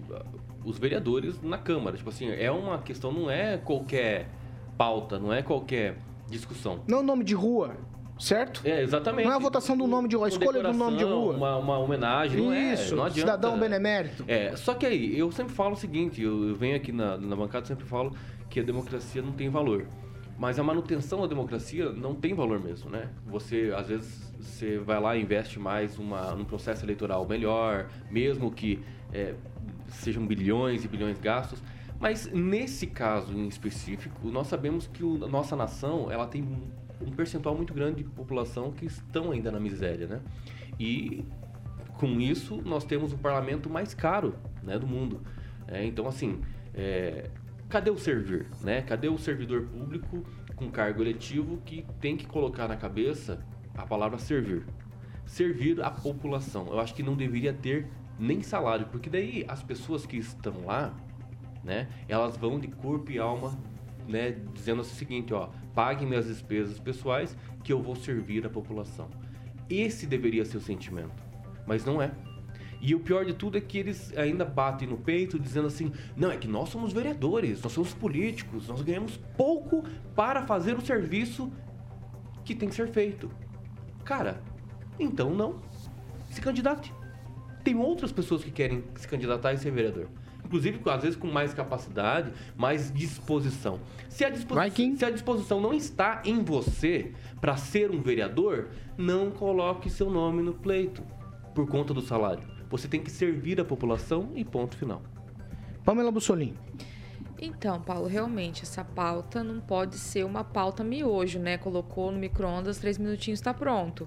[0.64, 1.96] os vereadores na Câmara.
[1.96, 4.29] Tipo assim, é uma questão, não é qualquer
[4.77, 5.96] pauta, não é qualquer
[6.29, 6.81] discussão.
[6.87, 7.77] Não é nome de rua,
[8.18, 8.62] certo?
[8.64, 9.27] É, exatamente.
[9.27, 11.37] Não é a votação do nome de rua, a escolha do nome de rua.
[11.37, 13.33] Uma, uma homenagem, não Isso, é, não adianta.
[13.33, 14.25] cidadão benemérito.
[14.27, 17.37] É, só que aí, eu sempre falo o seguinte, eu, eu venho aqui na, na
[17.37, 18.14] bancada sempre falo
[18.48, 19.87] que a democracia não tem valor.
[20.38, 23.11] Mas a manutenção da democracia não tem valor mesmo, né?
[23.27, 28.51] Você, às vezes, você vai lá e investe mais uma, num processo eleitoral melhor, mesmo
[28.51, 28.81] que
[29.12, 29.35] é,
[29.88, 31.62] sejam bilhões e bilhões gastos.
[32.01, 36.42] Mas nesse caso em específico, nós sabemos que a nossa nação ela tem
[37.01, 40.21] um percentual muito grande de população que estão ainda na miséria, né?
[40.79, 41.25] E
[41.99, 45.21] com isso nós temos o parlamento mais caro né, do mundo.
[45.68, 46.40] É, então, assim,
[46.75, 47.31] é,
[47.68, 48.47] cadê o servir?
[48.61, 48.83] Né?
[48.83, 50.25] Cadê o servidor público
[50.57, 54.64] com cargo eletivo que tem que colocar na cabeça a palavra servir?
[55.25, 56.66] Servir a população.
[56.66, 57.87] Eu acho que não deveria ter
[58.18, 60.94] nem salário, porque daí as pessoas que estão lá,
[61.64, 63.59] né, elas vão de corpo e alma,
[64.09, 69.09] né, dizendo o seguinte, ó, paguem minhas despesas pessoais que eu vou servir a população.
[69.68, 71.22] Esse deveria ser o sentimento,
[71.66, 72.11] mas não é.
[72.81, 76.33] E o pior de tudo é que eles ainda batem no peito dizendo assim: não,
[76.33, 79.85] é que nós somos vereadores, nós somos políticos, nós ganhamos pouco
[80.16, 81.51] para fazer o serviço
[82.44, 83.31] que tem que ser feito.
[84.05, 84.42] Cara,
[84.98, 85.61] então não.
[86.29, 86.92] Se candidate
[87.62, 90.09] tem outras pessoas que querem se candidatar e ser vereador.
[90.44, 93.81] Inclusive, às vezes, com mais capacidade, mais disposição.
[94.09, 99.31] Se a, disposi se a disposição não está em você para ser um vereador, não
[99.31, 101.03] coloque seu nome no pleito
[101.55, 102.42] por conta do salário.
[102.68, 105.03] Você tem que servir a população e ponto final.
[105.85, 106.59] Pamela Bussolini.
[107.40, 111.59] Então, Paulo, realmente, essa pauta não pode ser uma pauta miojo, né?
[111.59, 114.07] Colocou no micro-ondas, três minutinhos está pronto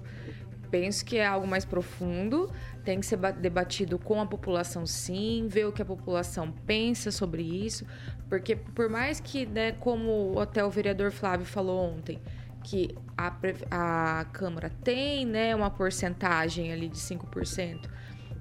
[0.70, 2.50] penso que é algo mais profundo,
[2.84, 7.42] tem que ser debatido com a população sim, ver o que a população pensa sobre
[7.42, 7.86] isso,
[8.28, 12.20] porque por mais que, né, como até o vereador Flávio falou ontem,
[12.62, 13.32] que a,
[13.70, 17.88] a Câmara tem né, uma porcentagem ali de 5%,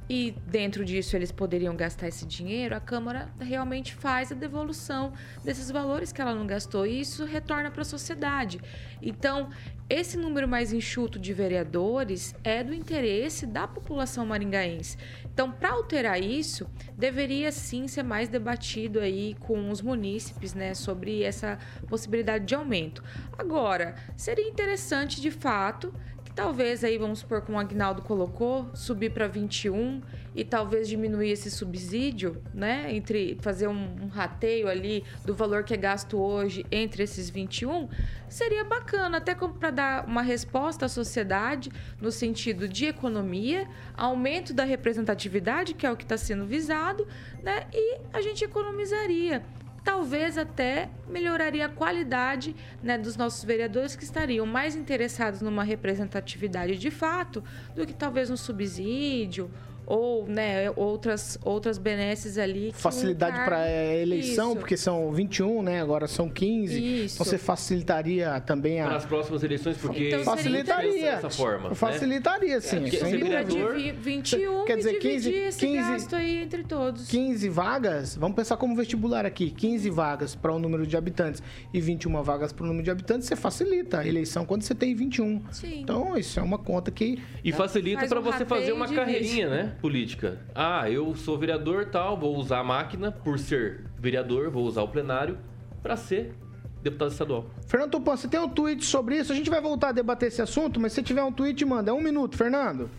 [0.10, 5.14] e dentro disso eles poderiam gastar esse dinheiro, a Câmara realmente faz a devolução
[5.44, 8.62] desses valores que ela não gastou e isso retorna para a sociedade.
[9.02, 9.50] Então,
[9.90, 14.98] esse número mais enxuto de vereadores é do interesse da população maringaense.
[15.32, 21.24] Então, para alterar isso, deveria sim ser mais debatido aí com os munícipes, né, sobre
[21.24, 23.04] essa possibilidade de aumento.
[23.38, 25.94] Agora, seria interessante de fato
[26.36, 30.02] Talvez aí, vamos supor, como o Agnaldo colocou, subir para 21
[30.36, 32.94] e talvez diminuir esse subsídio, né?
[32.94, 37.88] Entre fazer um, um rateio ali do valor que é gasto hoje entre esses 21,
[38.28, 41.72] seria bacana, até para dar uma resposta à sociedade
[42.02, 47.08] no sentido de economia, aumento da representatividade, que é o que está sendo visado,
[47.42, 47.66] né?
[47.74, 49.42] E a gente economizaria
[49.86, 56.76] talvez até melhoraria a qualidade né, dos nossos vereadores que estariam mais interessados numa representatividade
[56.76, 57.44] de fato
[57.76, 59.50] do que talvez um subsídio
[59.88, 62.70] ou né, outras, outras benesses ali.
[62.72, 63.70] que um Facilidade cargo- para
[64.02, 64.60] eleição, Isso.
[64.60, 65.82] porque são 21, né?
[65.82, 67.04] Agora são 15.
[67.06, 67.16] Isso.
[67.16, 68.98] Então você facilitaria também Para a.
[68.98, 71.12] as próximas eleições, porque Então, seria Facilitaria.
[71.16, 71.70] dessa forma.
[71.70, 71.76] né?
[71.76, 72.82] Facilitaria, sim.
[72.82, 73.44] porque sem ser dúvida.
[73.44, 77.08] vereador- Divi- 21 Quer dizer, e dividir 15 esse 15 gasto aí entre todos.
[77.08, 81.42] 15 vagas, vamos pensar como vestibular aqui, 15 vagas para o número de habitantes
[81.74, 84.96] e 21 vagas para o número de habitantes, você facilita a eleição quando você tem
[84.96, 85.42] 21.
[85.52, 85.82] Sim.
[85.82, 89.75] Então, isso é uma conta que E facilita para um você fazer uma carreirinha, né?
[89.82, 90.40] Política.
[90.54, 94.88] Ah, eu sou vereador tal, vou usar a máquina por ser vereador, vou usar o
[94.88, 95.38] plenário
[95.82, 96.34] para ser
[96.82, 97.50] deputado estadual.
[97.68, 99.32] Fernando Tupan, você tem um tweet sobre isso?
[99.32, 101.92] A gente vai voltar a debater esse assunto, mas se tiver um tweet, manda.
[101.92, 102.90] É um minuto, Fernando.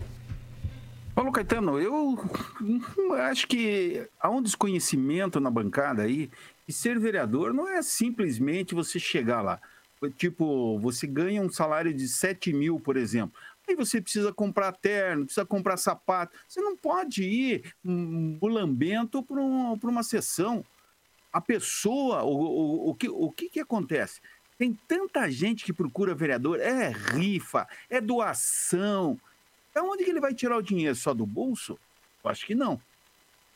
[1.14, 2.18] Paulo Caetano, eu
[3.30, 6.30] acho que há um desconhecimento na bancada aí
[6.66, 9.58] que ser vereador não é simplesmente você chegar lá.
[10.18, 13.32] Tipo, você ganha um salário de 7 mil, por exemplo.
[13.68, 16.38] Aí você precisa comprar terno, precisa comprar sapato.
[16.46, 20.64] Você não pode ir um bulambento para um, uma sessão.
[21.32, 24.20] A pessoa, o, o, o, que, o que, que acontece?
[24.56, 29.18] Tem tanta gente que procura vereador, é rifa, é doação.
[29.74, 30.94] Da onde que ele vai tirar o dinheiro?
[30.94, 31.78] Só do bolso?
[32.24, 32.80] Eu acho que não.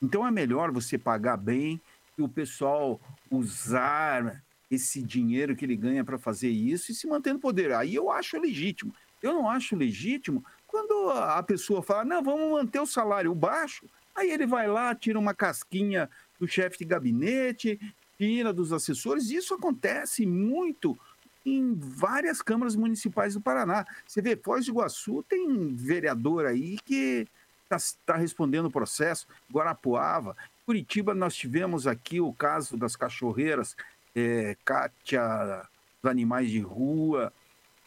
[0.03, 1.81] Então é melhor você pagar bem
[2.19, 7.33] e o pessoal usar esse dinheiro que ele ganha para fazer isso e se manter
[7.33, 7.73] no poder.
[7.73, 8.95] Aí eu acho legítimo.
[9.23, 13.87] Eu não acho legítimo quando a pessoa fala, não, vamos manter o salário baixo.
[14.15, 17.79] Aí ele vai lá, tira uma casquinha do chefe de gabinete,
[18.17, 19.31] tira dos assessores.
[19.31, 20.99] Isso acontece muito
[21.45, 23.85] em várias câmaras municipais do Paraná.
[24.07, 27.27] Você vê, Foz do Iguaçu tem vereador aí que
[27.71, 30.37] está respondendo o processo, Guarapuava.
[30.67, 33.77] Curitiba, nós tivemos aqui o caso das cachorreiras,
[34.15, 35.67] é, Kátia,
[36.03, 37.33] dos animais de rua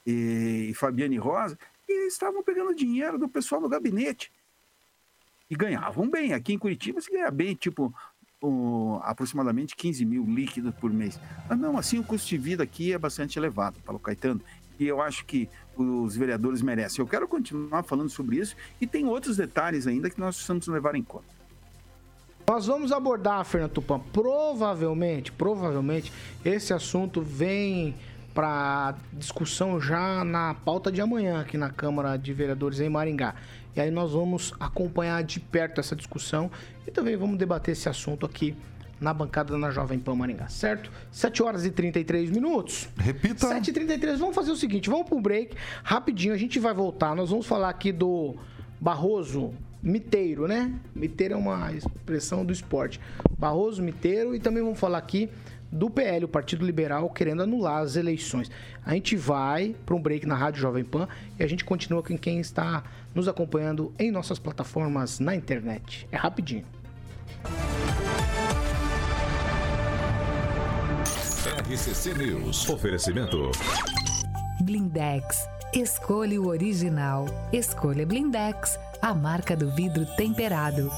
[0.05, 4.31] e, Fabiane Rosa, e estavam pegando dinheiro do pessoal do gabinete.
[5.49, 6.33] E ganhavam bem.
[6.33, 7.93] Aqui em Curitiba se ganha bem, tipo,
[8.41, 11.19] um, aproximadamente 15 mil líquidos por mês.
[11.47, 14.41] Mas não, assim o custo de vida aqui é bastante elevado, Paulo Caetano.
[14.79, 17.01] E eu acho que os vereadores merecem.
[17.01, 20.95] Eu quero continuar falando sobre isso e tem outros detalhes ainda que nós precisamos levar
[20.95, 21.33] em conta.
[22.45, 26.11] Nós vamos abordar, Fernando Tupan, provavelmente, provavelmente,
[26.43, 27.95] esse assunto vem
[28.33, 33.35] para discussão já na pauta de amanhã aqui na Câmara de Vereadores em Maringá.
[33.75, 36.49] E aí nós vamos acompanhar de perto essa discussão
[36.87, 38.55] e também vamos debater esse assunto aqui
[38.99, 40.89] na bancada na Jovem Pan Maringá, certo?
[41.11, 42.87] 7 horas e 33 minutos.
[42.97, 43.47] Repita.
[43.47, 47.45] 7h33, vamos fazer o seguinte, vamos pro break, rapidinho, a gente vai voltar, nós vamos
[47.45, 48.35] falar aqui do
[48.79, 50.73] Barroso Miteiro, né?
[50.95, 53.01] Miteiro é uma expressão do esporte.
[53.37, 55.29] Barroso Miteiro e também vamos falar aqui
[55.73, 58.49] do PL, o Partido Liberal, querendo anular as eleições.
[58.85, 61.07] A gente vai para um break na Rádio Jovem Pan
[61.39, 62.83] e a gente continua com quem está
[63.13, 66.07] nos acompanhando em nossas plataformas na internet.
[66.11, 66.65] É rapidinho.
[71.69, 72.69] RCC News.
[72.69, 73.51] Oferecimento.
[74.61, 75.47] Blindex.
[75.73, 77.25] Escolha o original.
[77.51, 80.91] Escolha Blindex, a marca do vidro temperado.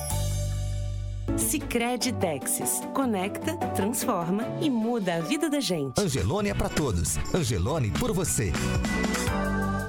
[1.37, 2.81] Sicredi Texas.
[2.93, 5.99] Conecta, transforma e muda a vida da gente.
[5.99, 7.17] Angelone é pra todos.
[7.33, 8.53] Angelone por você.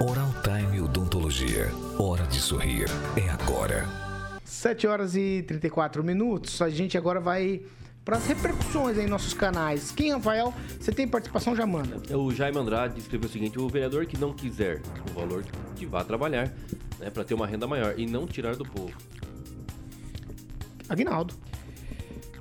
[0.00, 1.70] Oral Time Odontologia.
[1.98, 2.86] Hora de sorrir.
[3.16, 3.86] É agora.
[4.44, 6.60] 7 horas e 34 minutos.
[6.60, 7.62] A gente agora vai
[8.04, 9.92] para as repercussões aí em nossos canais.
[9.92, 12.00] Quem, Rafael, você tem participação, já manda.
[12.16, 15.44] O Jaime Andrade escreveu o seguinte: o vereador que não quiser o valor
[15.76, 16.52] que vá trabalhar,
[16.98, 18.92] né, para ter uma renda maior e não tirar do povo.
[20.88, 21.34] Aguinaldo.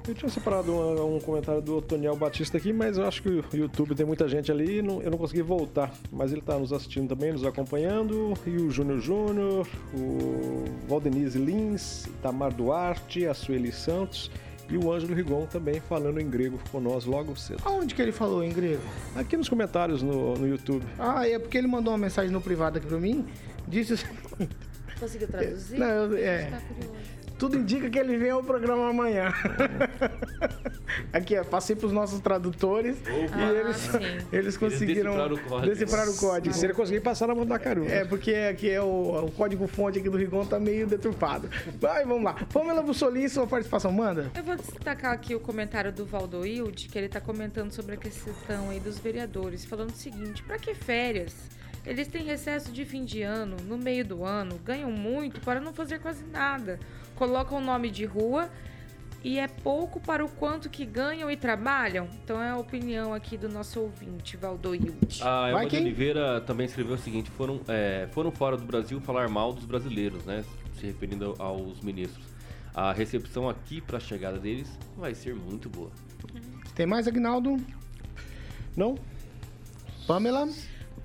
[0.08, 3.44] Eu tinha separado um, um comentário do Toniel Batista aqui, mas eu acho que o
[3.52, 5.92] YouTube tem muita gente ali e não- eu não consegui voltar.
[6.12, 8.36] Mas ele está nos assistindo também, nos acompanhando.
[8.46, 14.30] E o Júnior Júnior, o Valdenise Lins, Tamar Duarte, a Sueli Santos
[14.70, 17.62] e o Ângelo Rigon também falando em grego com nós logo cedo.
[17.66, 18.84] Aonde que ele falou em grego?
[19.16, 20.86] Aqui nos comentários no, no YouTube.
[21.00, 23.26] Ah, é porque ele mandou uma mensagem no privado aqui pra mim.
[23.68, 23.96] Disse.
[25.00, 25.80] Conseguiu traduzir?
[25.80, 26.46] Não, é.
[26.52, 27.15] Tá curioso.
[27.38, 29.34] Tudo indica que ele vem ao programa amanhã.
[31.12, 34.00] Aqui, ó, passei pros nossos tradutores e Ah, eles, sim.
[34.32, 35.74] eles conseguiram decifraram o código.
[35.74, 36.56] decifrar o código.
[36.56, 37.86] E se ele conseguir passar na mão da Caru.
[37.86, 41.50] É, porque aqui é o, o código fonte aqui do Rigon tá meio deturpado.
[41.80, 42.34] Vai, vamos lá.
[42.54, 44.32] Pamela Bussolini, sua participação, manda.
[44.36, 48.70] Eu vou destacar aqui o comentário do Valdoilde, que ele tá comentando sobre a questão
[48.70, 51.34] aí dos vereadores, falando o seguinte: pra que férias?
[51.86, 55.74] Eles têm recesso de fim de ano, no meio do ano, ganham muito para não
[55.74, 56.80] fazer quase nada.
[57.16, 58.50] Colocam o nome de rua
[59.24, 62.08] e é pouco para o quanto que ganham e trabalham.
[62.24, 65.22] Então é a opinião aqui do nosso ouvinte, Valdoilde.
[65.22, 65.78] A Elma Vai de?
[65.78, 70.26] Oliveira também escreveu o seguinte: foram, é, foram fora do Brasil falar mal dos brasileiros,
[70.26, 70.44] né?
[70.80, 72.26] se referindo aos ministros.
[72.74, 75.92] A recepção aqui para a chegada deles vai ser muito boa.
[76.76, 77.58] Tem mais, Agnaldo?
[78.76, 78.98] Não?
[80.06, 80.50] Pamela?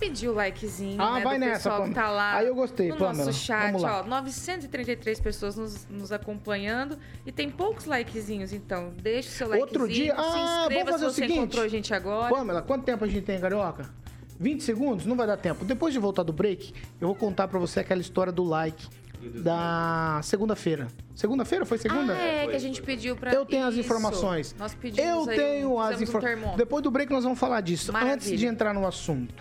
[0.01, 2.03] Pediu o likezinho, Ah, né, vai do nessa, pessoal que Pamela.
[2.07, 3.27] tá lá Aí eu gostei, no Pamela.
[3.27, 4.01] nosso chat, Vamos lá.
[4.01, 9.67] ó, 933 pessoas nos, nos acompanhando e tem poucos likezinhos, então deixa o seu likezinho,
[9.83, 11.39] Outro dia- se Ah, inscreva vamos fazer se o seguinte.
[11.39, 12.35] encontrou a gente agora.
[12.35, 13.91] Pamela, quanto tempo a gente tem, Carioca?
[14.39, 15.05] 20 segundos?
[15.05, 15.67] Não vai dar tempo.
[15.67, 18.89] Depois de voltar do break, eu vou contar pra você aquela história do like
[19.35, 20.87] da segunda-feira.
[21.15, 21.67] Segunda-feira?
[21.67, 22.15] Foi segunda?
[22.15, 23.35] Ah, é, que a gente pediu pra...
[23.35, 23.81] Eu tenho as Isso.
[23.85, 24.55] informações.
[24.59, 26.25] Nós pedimos Eu aí, tenho as um informações.
[26.25, 26.57] termômetro.
[26.57, 27.93] Depois do break nós vamos falar disso.
[27.93, 28.15] Maravilha.
[28.15, 29.35] Antes de entrar no assunto.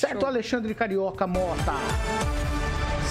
[0.00, 0.24] Certo.
[0.24, 1.74] Alexandre Carioca Mota?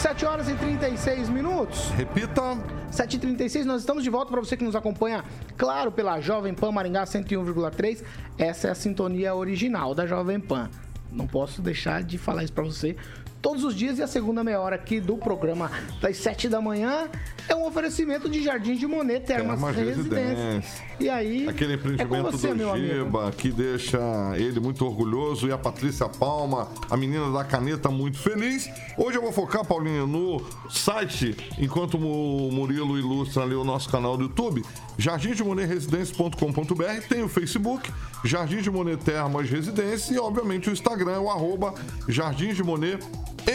[0.02, 1.92] 7 horas e 36 minutos.
[1.92, 2.58] Repita.
[2.92, 5.24] 7h36, nós estamos de volta para você que nos acompanha,
[5.56, 8.04] claro, pela Jovem Pan Maringá 101,3.
[8.40, 10.68] Essa é a sintonia original da Jovem Pan.
[11.12, 12.96] Não posso deixar de falar isso para você
[13.42, 15.72] todos os dias e a segunda meia hora aqui do programa
[16.02, 17.08] das 7 da manhã
[17.48, 20.64] é um oferecimento de Jardim de Monet Termas Termas Residência.
[21.00, 22.78] E aí, Aquele é empreendimento você, meu do.
[22.78, 24.00] Giba, que deixa
[24.36, 28.70] ele muito orgulhoso e a Patrícia Palma, a menina da caneta, muito feliz.
[28.98, 34.18] Hoje eu vou focar, Paulinho, no site, enquanto o Murilo ilustra ali o nosso canal
[34.18, 34.64] do YouTube,
[34.98, 37.90] jardimdemonetresidencia.com.br, tem o Facebook,
[38.24, 41.74] Jardim de Monet Termas Residência e, obviamente, o Instagram é o arroba
[42.08, 43.00] Jardim de Monet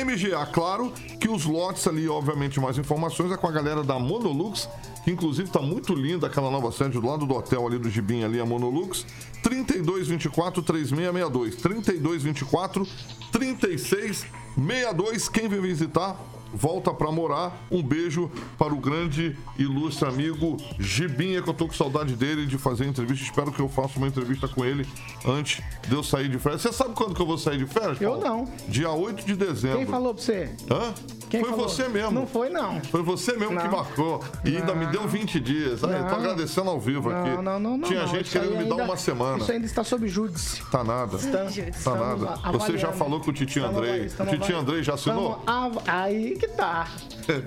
[0.02, 0.46] MGA.
[0.46, 4.68] Claro que os lotes ali, obviamente, mais informações é com a galera da Monolux,
[5.04, 8.24] que inclusive tá muito linda aquela nova sede do lado do hotel ali do Gibim,
[8.24, 9.06] ali a Monolux.
[9.42, 11.56] 3224 3662.
[11.56, 12.88] 3224
[13.30, 15.28] 3662.
[15.28, 16.16] Quem vem visitar,
[16.54, 17.52] volta pra morar.
[17.70, 22.56] Um beijo para o grande, ilustre amigo Gibinha, que eu tô com saudade dele de
[22.58, 23.24] fazer entrevista.
[23.24, 24.86] Espero que eu faça uma entrevista com ele
[25.26, 26.62] antes de eu sair de férias.
[26.62, 28.00] Você sabe quando que eu vou sair de férias?
[28.00, 28.24] Eu Paulo?
[28.24, 28.48] não.
[28.68, 29.78] Dia 8 de dezembro.
[29.78, 30.54] Quem falou pra você?
[30.70, 30.94] Hã?
[31.28, 31.68] Quem foi falou?
[31.68, 32.12] você mesmo.
[32.12, 32.80] Não foi, não.
[32.82, 33.72] Foi você mesmo que Não.
[33.72, 34.22] marcou.
[34.44, 35.82] E ainda me deu 20 dias.
[35.82, 36.16] Aí, eu tô Não.
[36.18, 37.30] agradecendo ao vivo aqui.
[37.30, 37.88] Não, não, não, não.
[37.88, 38.08] Tinha não.
[38.08, 39.38] gente querendo me dar uma semana.
[39.38, 40.62] Isso ainda está sob júdice.
[40.70, 41.16] Tá nada.
[41.16, 42.26] Estamos- Tá nada.
[42.52, 42.92] Você já avaliando.
[42.96, 44.06] falou com o Titi Andrei.
[44.06, 45.38] O Titi Andrei já assinou?
[45.40, 46.88] estamos Aí que tá.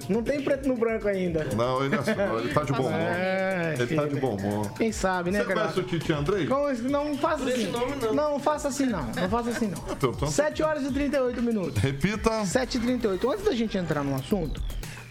[0.10, 1.46] Não tem preto no branco ainda.
[1.56, 2.40] Não, ele assinou.
[2.40, 2.92] Ele tá de bom humor.
[2.94, 4.14] É, Ele tá filho.
[4.16, 4.74] de bom humor.
[4.74, 5.60] Quem sabe, né, Você cara?
[5.62, 6.48] conhece o Titi Andrei?
[6.48, 7.72] Como- Não faça esse assim.
[7.72, 8.14] nome, não.
[8.14, 9.06] Não, faça assim não.
[9.06, 9.84] Não faça assim não.
[9.92, 11.82] Então, então- 7 horas e 38 minutos.
[11.82, 12.44] Repita.
[12.46, 13.32] 7h38.
[13.32, 14.62] Antes da gente entrar no assunto,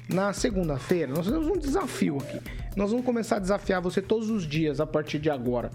[0.09, 2.41] na segunda-feira, nós temos um desafio aqui.
[2.75, 5.71] Nós vamos começar a desafiar você todos os dias a partir de agora.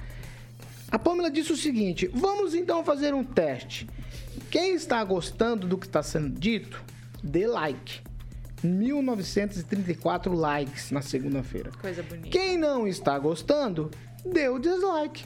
[0.91, 3.87] A Pamela disse o seguinte: vamos então fazer um teste.
[4.49, 6.83] Quem está gostando do que está sendo dito,
[7.23, 8.01] dê like.
[8.63, 11.71] 1934 likes na segunda-feira.
[11.81, 12.29] Coisa bonita.
[12.29, 13.89] Quem não está gostando,
[14.25, 15.25] dê o dislike.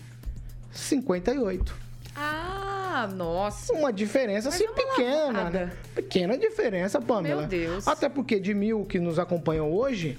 [0.71, 1.75] 58.
[2.15, 3.73] Ah, nossa.
[3.73, 5.65] Uma diferença Mas assim é uma pequena, lavada.
[5.65, 5.71] né?
[5.93, 7.41] Pequena diferença, Pamela.
[7.41, 7.87] Meu Deus.
[7.87, 10.17] Até porque de mil que nos acompanham hoje,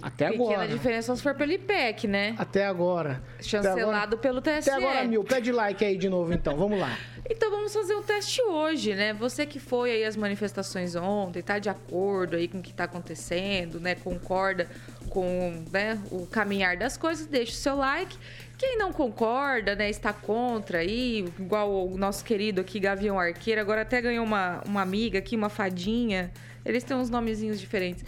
[0.00, 0.68] até Pequena agora.
[0.68, 2.34] diferença se for pelo IPEC, né?
[2.38, 3.22] Até agora.
[3.40, 4.70] Chancelado pelo TSE.
[4.70, 5.24] Até agora mil.
[5.24, 6.96] Pede like aí de novo então, vamos lá.
[7.28, 9.12] Então vamos fazer um teste hoje, né?
[9.12, 12.84] Você que foi aí às manifestações ontem, tá de acordo aí com o que tá
[12.84, 13.96] acontecendo, né?
[13.96, 14.68] Concorda
[15.10, 18.16] com né, o caminhar das coisas, deixa o seu like.
[18.56, 23.82] Quem não concorda, né, está contra aí, igual o nosso querido aqui, Gavião Arqueiro, agora
[23.82, 26.30] até ganhou uma, uma amiga aqui, uma fadinha.
[26.64, 28.04] Eles têm uns nomezinhos diferentes.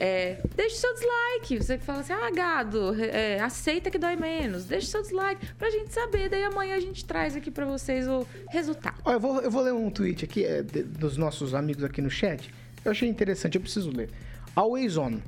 [0.00, 1.58] É, deixa o seu dislike.
[1.64, 4.64] Você fala assim, ah, gado, é, aceita que dói menos.
[4.64, 6.28] Deixa o seu dislike pra gente saber.
[6.28, 9.00] Daí amanhã a gente traz aqui pra vocês o resultado.
[9.04, 12.00] Ó, eu, vou, eu vou ler um tweet aqui é, de- dos nossos amigos aqui
[12.00, 12.48] no chat.
[12.84, 14.08] Eu achei interessante, eu preciso ler.
[14.54, 15.18] Always on.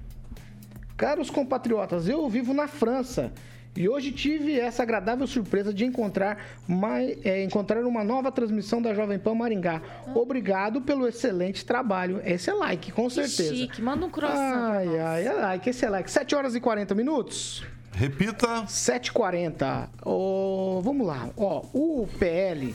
[0.96, 3.32] Caros compatriotas, eu vivo na França
[3.76, 8.92] e hoje tive essa agradável surpresa de encontrar, mai- é, encontrar uma nova transmissão da
[8.92, 9.80] Jovem Pan Maringá.
[10.14, 12.20] Obrigado pelo excelente trabalho.
[12.24, 13.54] Esse é like, com Que certeza.
[13.54, 13.80] chique.
[13.80, 14.38] Manda um croissant.
[14.38, 15.00] Ai, nós.
[15.00, 16.10] ai, é like, esse é like.
[16.10, 17.64] 7 horas e 40 minutos.
[17.92, 18.64] Repita.
[18.66, 19.88] 7h40.
[20.04, 21.28] Ó, vamos lá.
[21.36, 22.74] Ó, o PL,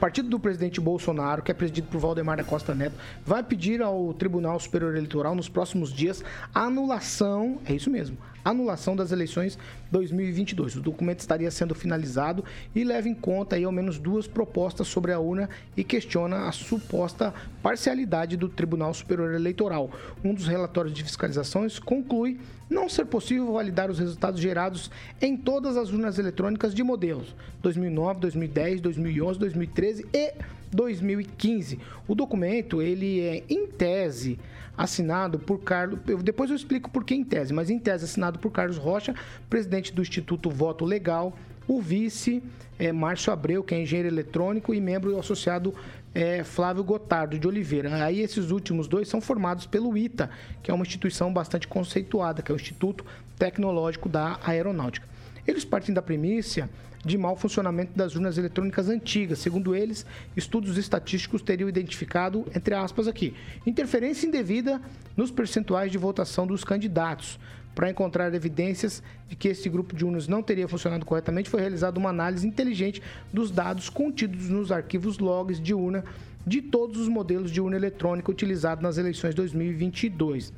[0.00, 2.94] partido do presidente Bolsonaro, que é presidido por Valdemar da Costa Neto,
[3.24, 6.22] vai pedir ao Tribunal Superior Eleitoral nos próximos dias
[6.54, 8.16] a anulação, é isso mesmo,
[8.48, 9.58] anulação das eleições
[9.90, 10.76] 2022.
[10.76, 12.44] O documento estaria sendo finalizado
[12.74, 16.52] e leva em conta aí ao menos duas propostas sobre a urna e questiona a
[16.52, 19.90] suposta parcialidade do Tribunal Superior Eleitoral.
[20.24, 22.38] Um dos relatórios de fiscalizações conclui
[22.68, 24.90] não ser possível validar os resultados gerados
[25.20, 30.32] em todas as urnas eletrônicas de modelos 2009, 2010, 2011, 2013 e
[30.72, 31.78] 2015.
[32.08, 34.38] O documento, ele é em tese
[34.76, 38.50] assinado por Carlos, depois eu explico por que em tese, mas em tese assinado por
[38.50, 39.14] Carlos Rocha,
[39.48, 42.42] presidente do Instituto Voto Legal, o vice
[42.78, 45.74] é Márcio Abreu, que é engenheiro eletrônico e membro associado
[46.14, 48.04] é, Flávio Gotardo de Oliveira.
[48.04, 50.30] Aí esses últimos dois são formados pelo ITA,
[50.62, 53.04] que é uma instituição bastante conceituada, que é o Instituto
[53.38, 55.06] Tecnológico da Aeronáutica.
[55.46, 56.68] Eles partem da premissa
[57.04, 59.38] de mau funcionamento das urnas eletrônicas antigas.
[59.38, 63.34] Segundo eles, estudos estatísticos teriam identificado, entre aspas aqui,
[63.66, 64.80] interferência indevida
[65.16, 67.38] nos percentuais de votação dos candidatos.
[67.74, 71.98] Para encontrar evidências de que esse grupo de urnas não teria funcionado corretamente, foi realizada
[71.98, 76.02] uma análise inteligente dos dados contidos nos arquivos logs de urna
[76.46, 80.52] de todos os modelos de urna eletrônica utilizados nas eleições 2022.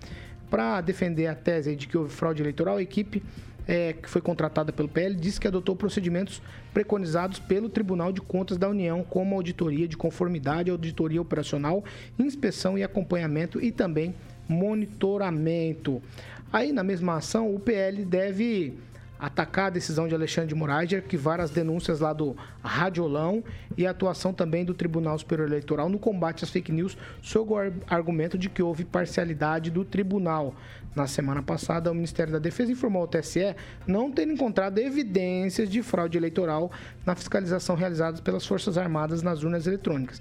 [0.49, 3.22] Para defender a tese de que houve fraude eleitoral, a equipe
[3.68, 6.40] é, que foi contratada pelo PL, disse que adotou procedimentos
[6.72, 11.84] preconizados pelo Tribunal de Contas da União, como auditoria de conformidade, auditoria operacional,
[12.18, 14.14] inspeção e acompanhamento e também
[14.48, 16.02] monitoramento.
[16.50, 18.72] Aí, na mesma ação, o PL deve
[19.18, 23.42] atacar a decisão de Alexandre de Moraes de arquivar as denúncias lá do Radiolão
[23.76, 27.56] e a atuação também do Tribunal Superior Eleitoral no combate às fake news sob o
[27.88, 30.54] argumento de que houve parcialidade do tribunal.
[30.94, 33.54] Na semana passada, o Ministério da Defesa informou ao TSE
[33.86, 36.70] não ter encontrado evidências de fraude eleitoral
[37.04, 40.20] na fiscalização realizada pelas Forças Armadas nas urnas eletrônicas,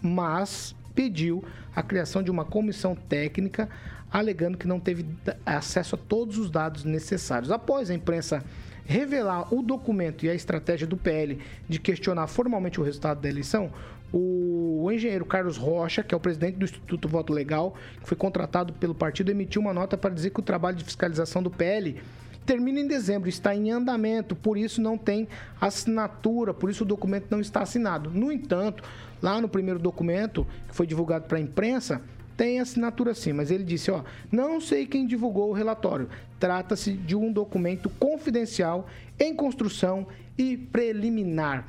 [0.00, 3.68] mas pediu a criação de uma comissão técnica
[4.14, 5.04] alegando que não teve
[5.44, 7.50] acesso a todos os dados necessários.
[7.50, 8.44] Após a imprensa
[8.84, 13.72] revelar o documento e a estratégia do PL de questionar formalmente o resultado da eleição,
[14.12, 18.72] o engenheiro Carlos Rocha, que é o presidente do Instituto Voto Legal, que foi contratado
[18.74, 22.00] pelo partido, emitiu uma nota para dizer que o trabalho de fiscalização do PL
[22.46, 25.26] termina em dezembro, está em andamento, por isso não tem
[25.60, 28.10] assinatura, por isso o documento não está assinado.
[28.10, 28.84] No entanto,
[29.20, 32.00] lá no primeiro documento, que foi divulgado para a imprensa,
[32.36, 36.08] tem assinatura sim, mas ele disse, ó, não sei quem divulgou o relatório.
[36.38, 40.06] Trata-se de um documento confidencial em construção
[40.36, 41.66] e preliminar.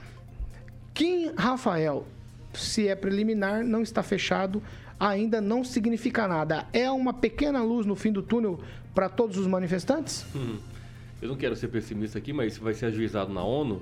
[0.94, 2.06] Kim Rafael,
[2.54, 4.62] se é preliminar, não está fechado,
[5.00, 6.66] ainda não significa nada.
[6.74, 8.60] É uma pequena luz no fim do túnel
[8.94, 10.26] para todos os manifestantes?
[10.36, 10.58] Hum.
[11.22, 13.82] Eu não quero ser pessimista aqui, mas vai ser ajuizado na ONU,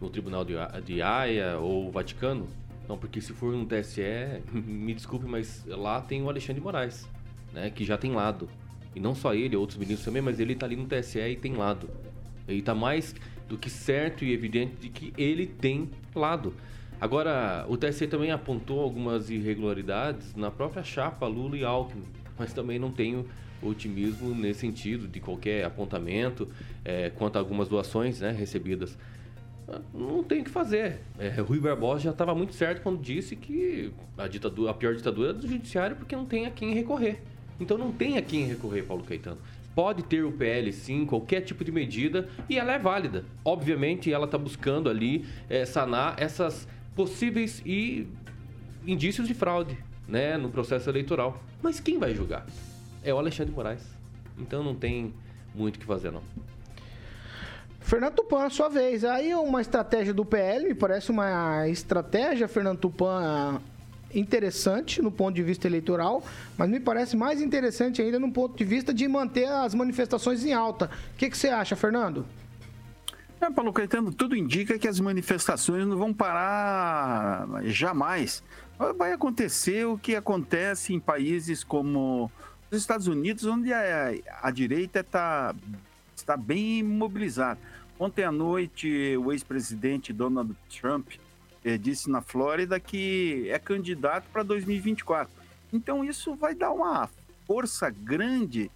[0.00, 2.46] no Tribunal de, Haia ou Vaticano?
[2.88, 4.02] Não, porque se for no TSE,
[4.50, 7.06] me desculpe, mas lá tem o Alexandre de Moraes,
[7.52, 7.70] né?
[7.70, 8.48] Que já tem lado.
[8.94, 11.54] E não só ele, outros ministros também, mas ele está ali no TSE e tem
[11.54, 11.88] lado.
[12.48, 13.14] Ele está mais
[13.48, 16.54] do que certo e evidente de que ele tem lado.
[17.00, 22.02] Agora, o TSE também apontou algumas irregularidades na própria chapa Lula e Alckmin,
[22.36, 23.24] mas também não tenho
[23.62, 26.48] otimismo nesse sentido de qualquer apontamento
[26.84, 28.96] é, quanto a algumas doações né, recebidas
[29.92, 31.00] não tem o que fazer.
[31.18, 35.30] É, Rui Barbosa já estava muito certo quando disse que a, ditadura, a pior ditadura
[35.30, 37.20] é do judiciário porque não tem a quem recorrer.
[37.60, 39.38] Então não tem a quem recorrer, Paulo Caetano.
[39.74, 43.24] Pode ter o PL sim, qualquer tipo de medida, e ela é válida.
[43.44, 46.66] Obviamente, ela está buscando ali é, sanar essas
[46.96, 48.06] possíveis e
[48.86, 49.76] indícios de fraude
[50.08, 51.40] né, no processo eleitoral.
[51.62, 52.46] Mas quem vai julgar?
[53.04, 53.84] É o Alexandre Moraes.
[54.36, 55.12] Então não tem
[55.54, 56.22] muito o que fazer, não.
[57.88, 59.02] Fernando Tupan, a sua vez.
[59.02, 63.62] Aí uma estratégia do PL, me parece uma estratégia, Fernando Tupan,
[64.14, 66.22] interessante no ponto de vista eleitoral,
[66.58, 70.52] mas me parece mais interessante ainda no ponto de vista de manter as manifestações em
[70.52, 70.90] alta.
[71.14, 72.26] O que, que você acha, Fernando?
[73.40, 78.42] É, Paulo Caetano, tudo indica que as manifestações não vão parar jamais.
[78.98, 82.30] Vai acontecer o que acontece em países como
[82.70, 84.12] os Estados Unidos, onde a,
[84.42, 85.54] a direita tá,
[86.14, 87.58] está bem mobilizada.
[87.98, 91.12] Ontem à noite, o ex-presidente Donald Trump
[91.64, 95.32] eh, disse na Flórida que é candidato para 2024.
[95.72, 97.08] Então, isso vai dar uma
[97.46, 98.70] força grande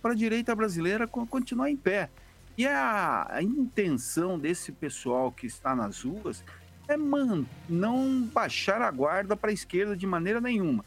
[0.00, 2.10] para a direita brasileira continuar em pé.
[2.56, 6.44] E a, a, intenção desse pessoal que está nas ruas
[6.88, 10.84] é man, não baixar a guarda para a esquerda de maneira nenhuma.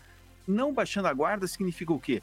[0.48, 2.22] Não baixando a guarda significa o quê?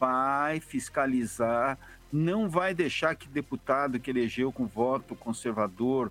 [0.00, 1.78] Vai fiscalizar
[2.12, 6.10] não vai deixar que deputado que elegeu com voto conservador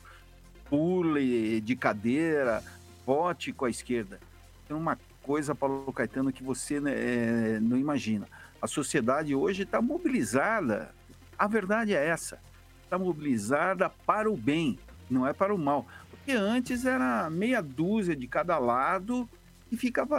[0.70, 2.64] pule de cadeira,
[3.06, 4.20] vote com a esquerda.
[4.68, 8.28] Tem uma coisa, Paulo Caetano, que você né, é, não imagina.
[8.62, 10.93] A sociedade hoje está mobilizada.
[11.38, 12.39] A verdade é essa.
[12.84, 14.80] Está mobilizada para o bem,
[15.10, 15.86] não é para o mal.
[16.10, 19.30] Porque antes era meia dúzia de cada lado
[19.72, 20.18] e ficava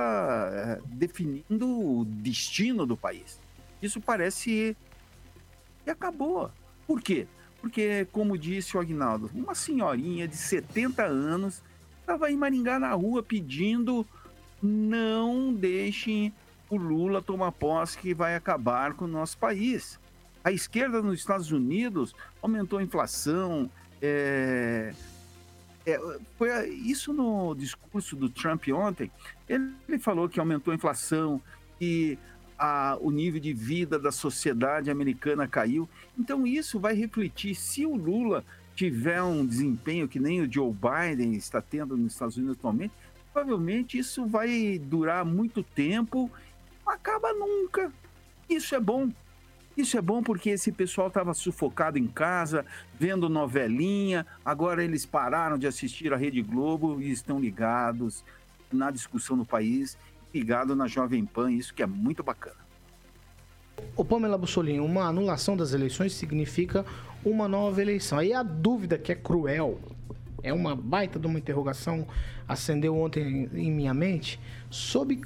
[0.53, 3.41] é, definindo o destino do país.
[3.83, 4.77] Isso parece
[5.87, 6.51] e acabou.
[6.87, 7.27] Por quê?
[7.61, 11.63] Porque, como disse o Agnaldo, uma senhorinha de 70 anos
[12.01, 14.07] estava em Maringá na rua pedindo
[14.63, 16.33] não deixem
[16.69, 19.99] o Lula tomar posse que vai acabar com o nosso país.
[20.43, 23.71] A esquerda nos Estados Unidos aumentou a inflação,
[24.01, 24.93] é...
[25.89, 26.01] É,
[26.37, 29.09] foi isso no discurso do Trump ontem.
[29.49, 31.41] Ele, falou que aumentou a inflação,
[31.79, 32.19] que
[32.59, 35.89] a- o nível de vida da sociedade americana caiu.
[36.19, 37.55] Então, isso vai refletir.
[37.55, 38.45] Se o Lula
[38.75, 42.93] tiver um desempenho que nem o Joe Biden está tendo nos Estados Unidos atualmente,
[43.33, 46.31] provavelmente isso vai durar muito tempo,
[46.85, 47.93] não acaba nunca.
[48.49, 49.11] Isso é bom.
[49.77, 52.65] Isso é bom porque esse pessoal estava sufocado em casa,
[52.99, 58.25] vendo novelinha, agora eles pararam de assistir a Rede Globo e estão ligados
[58.73, 59.99] na discussão no país,
[60.33, 62.67] ligados na Jovem Pan, isso que é muito bacana.
[63.95, 66.85] Ô Pamela Bussolini, uma anulação das eleições significa
[67.25, 68.19] uma nova eleição.
[68.19, 69.81] Aí a dúvida que é cruel,
[70.43, 72.07] é uma baita de uma interrogação,
[72.47, 75.21] acendeu ontem em minha mente, sobre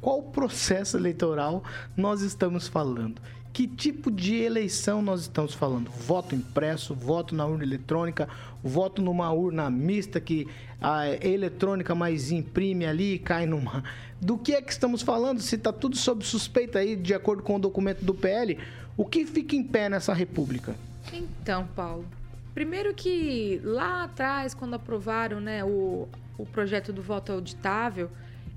[0.00, 1.64] qual processo eleitoral
[1.96, 3.20] nós estamos falando.
[3.56, 5.90] Que tipo de eleição nós estamos falando?
[5.90, 8.28] Voto impresso, voto na urna eletrônica,
[8.62, 10.46] voto numa urna mista que
[10.78, 13.82] a eletrônica mais imprime ali e cai numa.
[14.20, 15.40] Do que é que estamos falando?
[15.40, 18.58] Se está tudo sob suspeita aí, de acordo com o documento do PL,
[18.94, 20.74] o que fica em pé nessa república?
[21.10, 22.04] Então, Paulo,
[22.52, 28.10] primeiro que lá atrás, quando aprovaram né, o, o projeto do voto auditável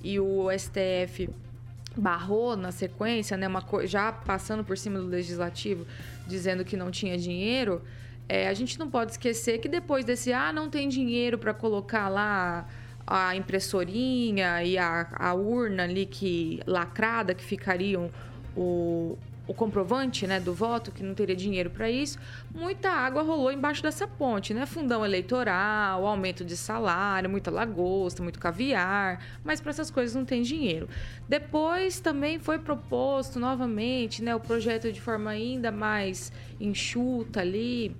[0.04, 1.30] e o STF
[2.00, 5.86] barrou na sequência, né, uma já passando por cima do legislativo,
[6.28, 7.82] dizendo que não tinha dinheiro,
[8.28, 12.08] é, a gente não pode esquecer que depois desse, ah, não tem dinheiro para colocar
[12.10, 12.68] lá
[13.06, 18.12] a impressorinha e a, a urna ali que lacrada que ficariam
[18.56, 19.18] o,
[19.50, 22.20] o comprovante né, do voto, que não teria dinheiro para isso,
[22.54, 24.64] muita água rolou embaixo dessa ponte, né?
[24.68, 30.44] Fundão eleitoral, aumento de salário, muita lagosta, muito caviar, mas para essas coisas não tem
[30.44, 30.88] dinheiro.
[31.28, 37.98] Depois também foi proposto novamente né, o projeto de forma ainda mais enxuta ali,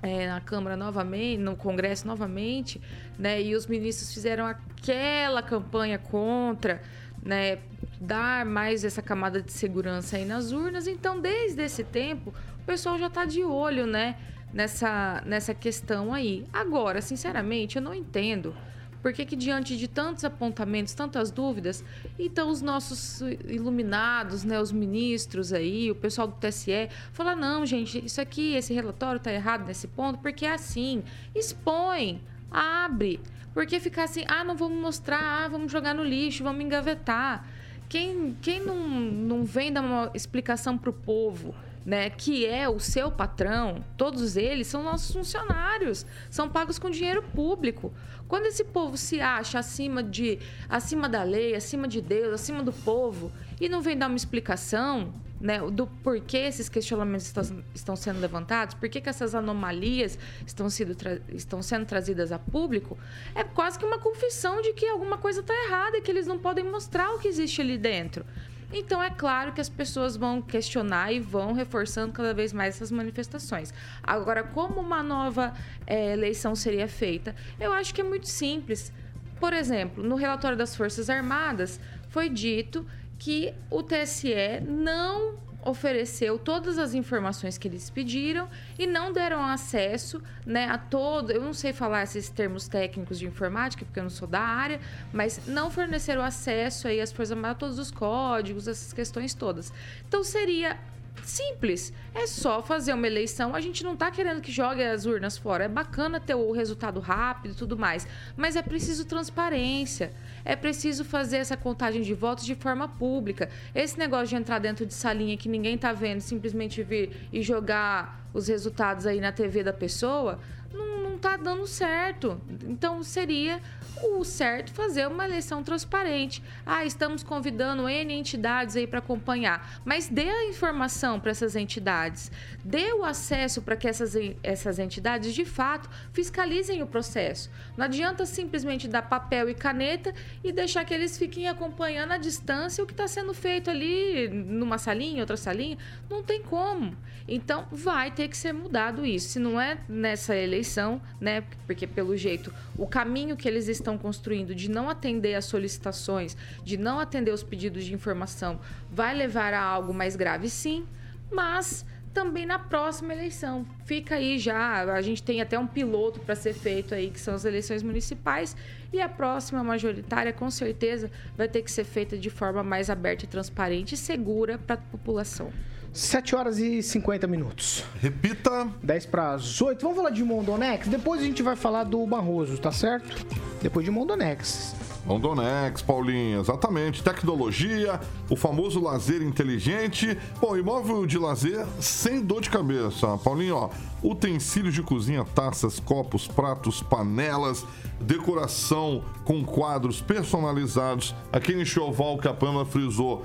[0.00, 2.80] é, na Câmara novamente, no Congresso novamente,
[3.18, 3.42] né?
[3.42, 6.80] E os ministros fizeram aquela campanha contra,
[7.26, 7.58] né?
[8.00, 10.86] Dar mais essa camada de segurança aí nas urnas.
[10.86, 14.16] Então, desde esse tempo, o pessoal já está de olho, né?
[14.54, 16.46] Nessa, nessa questão aí.
[16.52, 18.54] Agora, sinceramente, eu não entendo
[19.02, 21.84] por que, que diante de tantos apontamentos, tantas dúvidas,
[22.18, 28.04] então os nossos iluminados, né, os ministros aí, o pessoal do TSE, fala não, gente,
[28.04, 31.04] isso aqui, esse relatório tá errado nesse ponto, porque é assim,
[31.36, 32.20] expõe,
[32.50, 33.20] abre,
[33.56, 37.48] porque ficar assim, ah, não vamos mostrar, ah, vamos jogar no lixo, vamos engavetar.
[37.88, 43.10] Quem, quem não, não vem dar uma explicação pro povo, né, que é o seu
[43.10, 47.94] patrão, todos eles são nossos funcionários, são pagos com dinheiro público.
[48.28, 50.38] Quando esse povo se acha acima de
[50.68, 55.14] acima da lei, acima de Deus, acima do povo e não vem dar uma explicação,
[55.40, 60.96] né, do porquê esses questionamentos estão, estão sendo levantados, por que, essas anomalias estão, sido
[61.28, 62.98] estão sendo trazidas a público,
[63.34, 66.38] é quase que uma confissão de que alguma coisa está errada e que eles não
[66.38, 68.24] podem mostrar o que existe ali dentro.
[68.72, 72.90] Então é claro que as pessoas vão questionar e vão reforçando cada vez mais essas
[72.90, 73.72] manifestações.
[74.02, 75.54] Agora, como uma nova
[75.86, 77.34] eh, eleição seria feita?
[77.60, 78.92] Eu acho que é muito simples.
[79.38, 81.78] Por exemplo, no relatório das Forças Armadas
[82.08, 82.84] foi dito
[83.18, 88.48] que o TSE não ofereceu todas as informações que eles pediram
[88.78, 91.32] e não deram acesso né, a todo.
[91.32, 94.80] Eu não sei falar esses termos técnicos de informática, porque eu não sou da área,
[95.12, 99.72] mas não forneceram acesso aí às Forças a todos os códigos, essas questões todas.
[100.06, 100.78] Então seria
[101.22, 101.92] simples.
[102.14, 103.54] É só fazer uma eleição.
[103.54, 105.64] A gente não está querendo que jogue as urnas fora.
[105.64, 108.06] É bacana ter o resultado rápido e tudo mais.
[108.36, 110.12] Mas é preciso transparência.
[110.44, 113.48] É preciso fazer essa contagem de votos de forma pública.
[113.74, 118.26] Esse negócio de entrar dentro de salinha que ninguém está vendo, simplesmente vir e jogar
[118.32, 120.38] os resultados aí na TV da pessoa,
[120.72, 122.38] não, não tá dando certo.
[122.64, 123.60] Então seria
[124.02, 126.42] o certo fazer uma eleição transparente.
[126.66, 132.30] Ah, estamos convidando N entidades aí para acompanhar, mas dê a informação para essas entidades,
[132.62, 137.50] dê o acesso para que essas, essas entidades de fato fiscalizem o processo.
[137.76, 140.12] Não adianta simplesmente dar papel e caneta
[140.44, 144.76] e deixar que eles fiquem acompanhando à distância o que está sendo feito ali numa
[144.76, 145.78] salinha, outra salinha.
[146.10, 146.94] Não tem como.
[147.26, 149.30] Então vai ter que ser mudado isso.
[149.30, 151.44] Se não é nessa eleição, né?
[151.66, 156.76] Porque pelo jeito o caminho que eles estão construindo de não atender às solicitações, de
[156.76, 160.86] não atender os pedidos de informação, vai levar a algo mais grave, sim.
[161.30, 161.84] Mas
[162.16, 163.66] também na próxima eleição.
[163.84, 167.34] Fica aí já, a gente tem até um piloto para ser feito aí, que são
[167.34, 168.56] as eleições municipais,
[168.90, 173.26] e a próxima majoritária, com certeza, vai ter que ser feita de forma mais aberta
[173.26, 175.52] e transparente e segura para a população.
[175.96, 177.82] 7 horas e 50 minutos.
[178.00, 178.68] Repita.
[178.82, 179.80] 10 para as 8.
[179.80, 180.88] Vamos falar de Mondonex?
[180.88, 183.26] Depois a gente vai falar do Barroso, tá certo?
[183.62, 184.76] Depois de Mondonex.
[185.06, 187.02] Mondonex, Paulinha, exatamente.
[187.02, 190.18] Tecnologia, o famoso lazer inteligente.
[190.38, 193.16] Bom, imóvel de lazer sem dor de cabeça.
[193.18, 193.70] Paulinho, ó,
[194.02, 197.64] utensílios de cozinha, taças, copos, pratos, panelas,
[198.00, 201.14] decoração com quadros personalizados.
[201.32, 203.24] Aquele enxoval que a Pamela frisou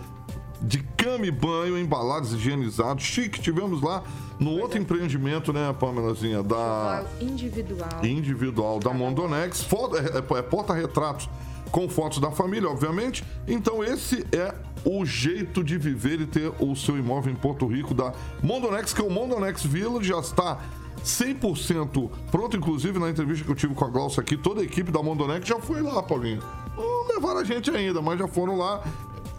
[0.62, 3.03] de cama e banho, embalados, higienizados.
[3.03, 4.03] Chique, tivemos lá
[4.39, 6.43] no outro empreendimento, né, Pamelazinha?
[6.43, 8.05] Da Individual.
[8.05, 9.64] individual da Mondonex.
[9.64, 11.28] Foto- é, é- é porta-retratos
[11.72, 13.24] com fotos da família, obviamente.
[13.47, 14.53] Então, esse é
[14.86, 19.01] o jeito de viver e ter o seu imóvel em Porto Rico da Mondonex, que
[19.01, 20.59] é o Mondonex Village, já está
[21.03, 22.57] 100% pronto.
[22.57, 25.47] Inclusive, na entrevista que eu tive com a Glaucia aqui, toda a equipe da Mondonex
[25.47, 26.41] já foi lá, Paulinho.
[26.76, 28.84] Não levaram a gente ainda, mas já foram lá.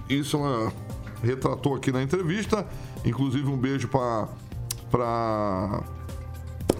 [0.08, 0.72] Isso ela
[1.22, 2.66] retratou aqui na entrevista.
[3.04, 5.82] Inclusive, um beijo para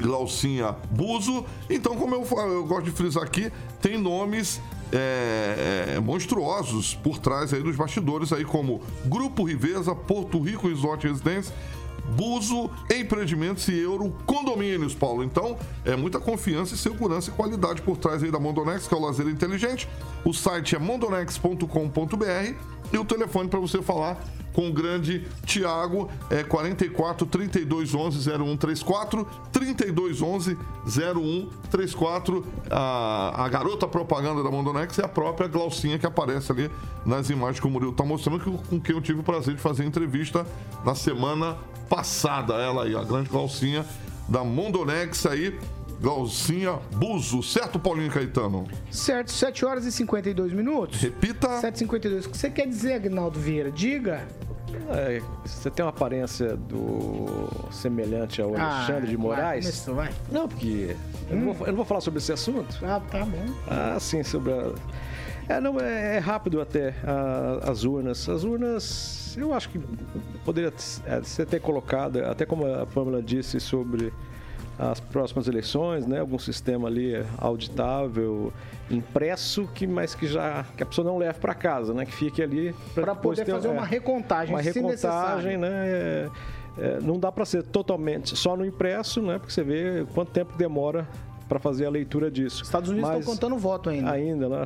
[0.01, 1.45] Glaucinha Buzo.
[1.71, 4.61] Então, como eu, falo, eu gosto de frisar aqui, tem nomes
[4.93, 11.07] é, é, monstruosos por trás aí dos bastidores, aí como Grupo Riveza, Porto Rico Resort
[11.07, 11.55] Residência,
[12.17, 15.23] Buzo, Empreendimentos e Euro Condomínios, Paulo.
[15.23, 18.97] Então, é muita confiança e segurança e qualidade por trás aí da Mondonex, que é
[18.97, 19.89] o lazer inteligente.
[20.25, 24.23] O site é mondonex.com.br e o telefone para você falar
[24.53, 33.89] com o grande Tiago é 44 32 11 0134 32 11 0134 a, a garota
[33.89, 36.71] propaganda da Mondonex é a própria Glaucinha que aparece ali
[37.05, 39.61] nas imagens que o Murilo está mostrando que, com quem eu tive o prazer de
[39.61, 40.47] fazer entrevista
[40.85, 41.57] na semana
[41.89, 42.55] passada.
[42.55, 43.87] Ela aí a grande Glaucinha
[44.29, 45.59] da Mondonex aí
[46.03, 48.67] Glaucinha Buzo, certo Paulinho Caetano?
[48.91, 51.01] Certo, 7 horas e 52 minutos.
[51.01, 51.47] Repita.
[51.61, 52.27] 7h52.
[52.27, 53.71] O que você quer dizer, Agnaldo Vieira?
[53.71, 54.27] Diga.
[54.91, 59.65] É, você tem uma aparência do semelhante ao Ah, Alexandre de vai, Moraes?
[59.67, 60.11] começou, vai.
[60.31, 60.97] Não, porque
[61.31, 62.79] eu, não vou, eu não vou falar sobre esse assunto.
[62.85, 63.45] Ah, tá bom.
[63.69, 64.73] Ah, sim, sobre a...
[65.49, 68.29] É, não, é, é rápido até a- as urnas.
[68.29, 69.79] As urnas, eu acho que
[70.45, 70.73] poderia
[71.07, 74.13] é, ser até colocada, até como a Pamela disse sobre
[74.79, 76.21] as próximas eleições, né?
[76.21, 78.53] Algum sistema ali auditável,
[78.91, 82.05] impresso, que mas que já que a pessoa não leve para casa, né?
[82.05, 84.91] Que fique ali Para poder ter- fazer é, uma recontagem, uma recontagem,
[85.57, 85.59] necessário.
[85.59, 85.69] né?
[85.71, 86.29] É,
[86.79, 89.39] é, não dá para ser totalmente só no impresso, né?
[89.39, 91.07] Porque você vê quanto tempo demora
[91.49, 92.63] para fazer a leitura disso.
[92.63, 94.11] Estados Unidos Mas- estão contando voto ainda.
[94.11, 94.65] Ainda, né?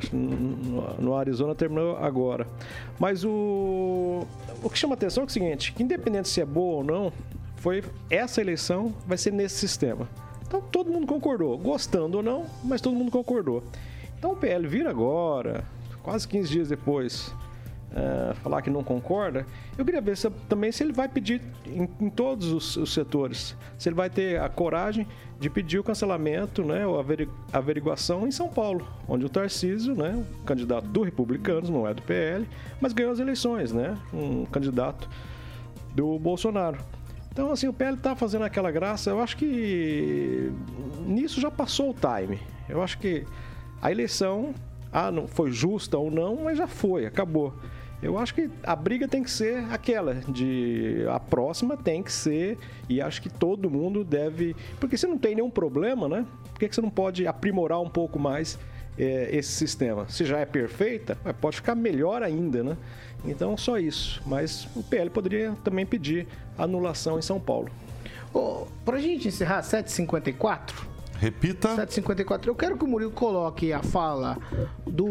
[0.99, 2.47] No, Arizona terminou agora.
[2.97, 4.25] Mas o,
[4.63, 7.11] o que chama atenção é o seguinte: que independente se é boa ou não,
[7.57, 10.07] foi essa eleição vai ser nesse sistema.
[10.47, 13.63] Então todo mundo concordou, gostando ou não, mas todo mundo concordou.
[14.17, 15.63] Então o PL vira agora,
[16.01, 17.33] quase 15 dias depois,
[17.93, 19.45] eh, falar que não concorda.
[19.77, 23.55] Eu queria ver se- também se ele vai pedir em, em todos os, os setores,
[23.77, 25.05] se ele vai ter a coragem
[25.39, 30.23] de pedir o cancelamento, né, ou averi- averiguação em São Paulo, onde o Tarcísio, né,
[30.45, 32.47] candidato do Republicanos, não é do PL,
[32.81, 35.07] mas ganhou as eleições, né, um candidato
[35.93, 36.77] do Bolsonaro.
[37.37, 39.11] Então, assim, o PL tá fazendo aquela graça.
[39.11, 40.51] Eu acho que
[41.05, 42.39] nisso já passou o time.
[42.67, 43.27] Eu acho que
[43.79, 44.55] a eleição,
[44.91, 47.53] ah, não foi justa ou não, mas já foi, acabou.
[48.01, 52.57] Eu acho que a briga tem que ser aquela de a próxima tem que ser
[52.89, 56.25] e acho que todo mundo deve, porque se não tem nenhum problema, né?
[56.51, 58.57] Por que você não pode aprimorar um pouco mais
[58.97, 60.09] é, esse sistema.
[60.09, 62.77] Se já é perfeita, pode ficar melhor ainda, né?
[63.25, 64.21] Então, só isso.
[64.25, 67.69] Mas o PL poderia também pedir anulação em São Paulo.
[68.33, 70.73] Ô, pra gente encerrar, 7h54.
[71.19, 71.69] Repita.
[71.75, 72.47] 7h54.
[72.47, 74.37] Eu quero que o Murilo coloque a fala
[74.85, 75.07] do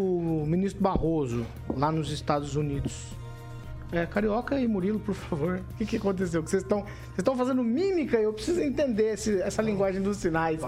[0.47, 1.45] ministro Barroso
[1.77, 3.09] lá nos Estados Unidos.
[3.93, 5.61] É, Carioca e Murilo, por favor.
[5.73, 6.43] O que, que aconteceu?
[6.43, 10.17] Que vocês estão vocês estão fazendo mímica e eu preciso entender esse- essa linguagem dos
[10.17, 10.61] sinais.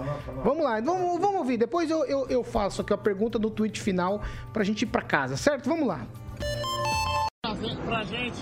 [0.44, 1.56] Vamos lá, vamos, vamos ouvir.
[1.56, 4.22] Depois eu, eu, eu faço aqui a pergunta do tweet final
[4.52, 5.68] pra gente ir pra casa, certo?
[5.68, 6.06] Vamos lá.
[7.84, 8.38] Pra gente.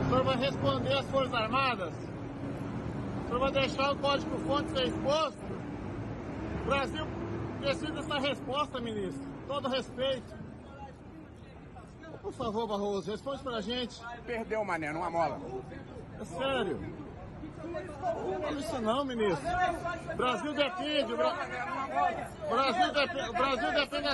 [0.00, 1.92] O senhor vai responder às Forças Armadas?
[1.92, 5.38] O senhor vai deixar o código fonte ser exposto?
[6.62, 7.06] O Brasil
[7.60, 9.28] precisa dessa resposta, ministro.
[9.46, 10.42] Todo respeito.
[12.22, 14.00] Por favor, Barroso, responde pra gente.
[14.24, 15.40] Perdeu, mané, numa mola.
[16.20, 16.78] É sério.
[17.64, 19.48] Não fala isso não, ministro.
[20.16, 21.16] Brasil depende.
[21.16, 21.34] Bra...
[22.48, 23.28] Brasil depende.
[23.28, 24.08] O Brasil depende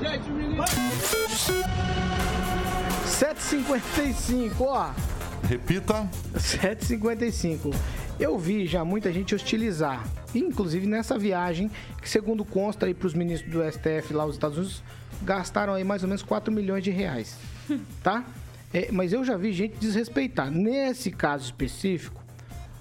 [0.00, 2.09] gente, ministro.
[3.10, 4.92] 7h55, ó.
[5.42, 6.08] Repita.
[6.36, 7.74] 7h55.
[8.20, 13.52] Eu vi já muita gente hostilizar, inclusive nessa viagem, que segundo consta aí pros ministros
[13.52, 14.82] do STF lá nos Estados Unidos,
[15.22, 17.36] gastaram aí mais ou menos 4 milhões de reais,
[18.00, 18.24] tá?
[18.72, 20.48] É, mas eu já vi gente desrespeitar.
[20.48, 22.22] Nesse caso específico,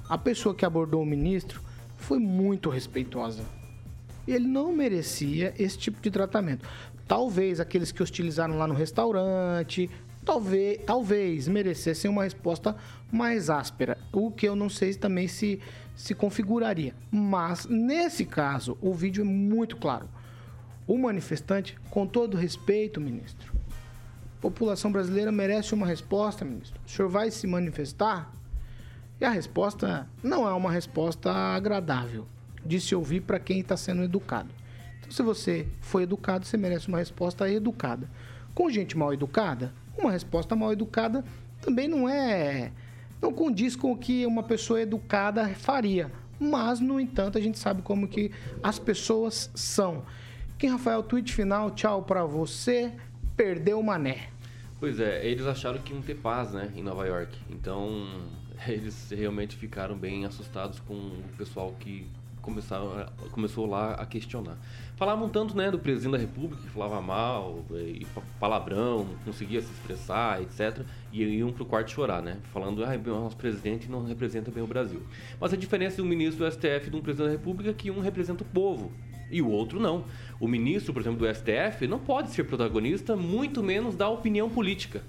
[0.07, 1.59] a pessoa que abordou o ministro
[1.97, 3.43] foi muito respeitosa.
[4.27, 6.67] Ele não merecia esse tipo de tratamento.
[7.07, 9.89] Talvez aqueles que hostilizaram lá no restaurante,
[10.25, 12.75] talvez, talvez merecessem uma resposta
[13.11, 13.97] mais áspera.
[14.11, 15.59] O que eu não sei também se,
[15.95, 16.93] se configuraria.
[17.11, 20.07] Mas, nesse caso, o vídeo é muito claro.
[20.87, 23.53] O manifestante, com todo respeito, ministro,
[24.41, 26.79] população brasileira merece uma resposta, ministro.
[26.85, 28.31] O senhor vai se manifestar?
[29.19, 32.25] E a resposta não é uma resposta agradável
[32.65, 34.49] de se ouvir para quem está sendo educado.
[34.99, 38.09] Então, se você foi educado, você merece uma resposta educada.
[38.55, 41.23] Com gente mal educada, uma resposta mal educada
[41.61, 42.71] também não é.
[43.21, 46.11] não condiz com o que uma pessoa educada faria.
[46.39, 48.31] Mas, no entanto, a gente sabe como que
[48.63, 50.05] as pessoas são.
[50.57, 52.93] Quem, Rafael, tweet final, tchau para você.
[53.35, 54.29] Perdeu o mané.
[54.79, 57.37] Pois é, eles acharam que iam ter paz, né, em Nova York.
[57.49, 58.07] Então,
[58.65, 62.07] eles realmente ficaram bem assustados com o pessoal que
[62.41, 64.57] começaram, começou lá a questionar.
[64.95, 68.05] Falavam tanto né, do presidente da República, que falava mal, e
[68.39, 70.85] palavrão, não conseguia se expressar, etc.
[71.11, 72.37] E iam para o quarto chorar, né?
[72.51, 75.01] Falando, ah, o nosso presidente não representa bem o Brasil.
[75.39, 77.89] Mas a diferença de um ministro do STF de um presidente da República é que
[77.89, 78.91] um representa o povo
[79.31, 80.03] e o outro não.
[80.39, 85.03] O ministro, por exemplo, do STF não pode ser protagonista, muito menos dar opinião política.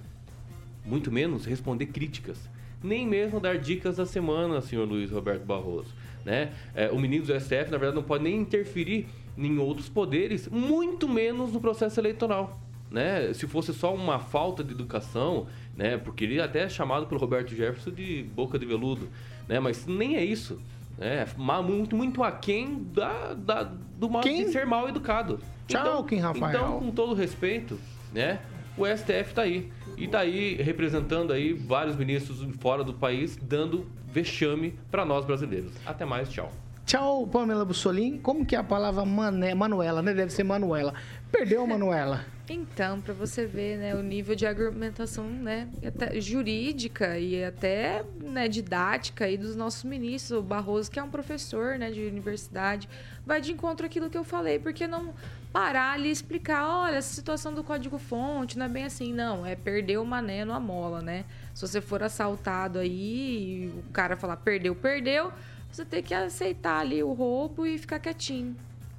[0.85, 2.39] Muito menos responder críticas.
[2.83, 5.95] Nem mesmo dar dicas da semana, senhor Luiz Roberto Barroso.
[6.25, 6.53] Né?
[6.75, 9.07] É, o ministro do STF, na verdade, não pode nem interferir
[9.37, 12.61] em outros poderes, muito menos no processo eleitoral.
[12.91, 13.33] Né?
[13.33, 15.47] Se fosse só uma falta de educação,
[15.77, 15.97] né?
[15.97, 19.09] porque ele até é chamado pelo Roberto Jefferson de boca de veludo,
[19.49, 19.61] né?
[19.61, 20.61] mas nem é isso.
[20.99, 21.25] Né?
[21.25, 25.41] É muito, muito aquém da, da, do mal, de ser mal educado.
[25.67, 26.51] Tchau, então, Rafael.
[26.51, 27.79] Então, com todo respeito,
[28.13, 28.41] né?
[28.77, 29.71] o STF está aí.
[30.01, 35.73] E está aí representando aí vários ministros fora do país, dando vexame para nós brasileiros.
[35.85, 36.51] Até mais, tchau.
[36.87, 38.19] Tchau, Pamela Bussolini.
[38.19, 40.15] Como que é a palavra mané, Manuela, né?
[40.15, 40.95] Deve ser Manuela.
[41.31, 42.25] Perdeu, Manuela.
[42.53, 48.49] Então, para você ver, né, o nível de argumentação, né, até jurídica e até, né,
[48.49, 52.89] didática aí dos nossos ministros, o Barroso, que é um professor, né, de universidade,
[53.25, 55.15] vai de encontro àquilo que eu falei, porque não
[55.53, 59.57] parar ali e explicar, olha, essa situação do código-fonte não é bem assim, não, é
[59.57, 61.25] perder o mané no mola, né?
[61.55, 65.33] Se você for assaltado aí e o cara falar perdeu, perdeu,
[65.71, 68.57] você tem que aceitar ali o roubo e ficar quietinho.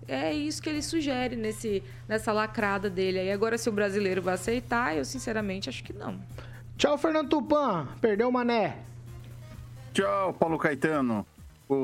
[0.08, 3.32] É isso que ele sugere nesse, nessa lacrada dele aí.
[3.32, 6.20] Agora, se o brasileiro vai aceitar, eu sinceramente acho que não.
[6.78, 7.88] Tchau, Fernando Tupan.
[8.02, 8.78] Perdeu o mané.
[9.94, 11.26] Tchau, Paulo Caetano.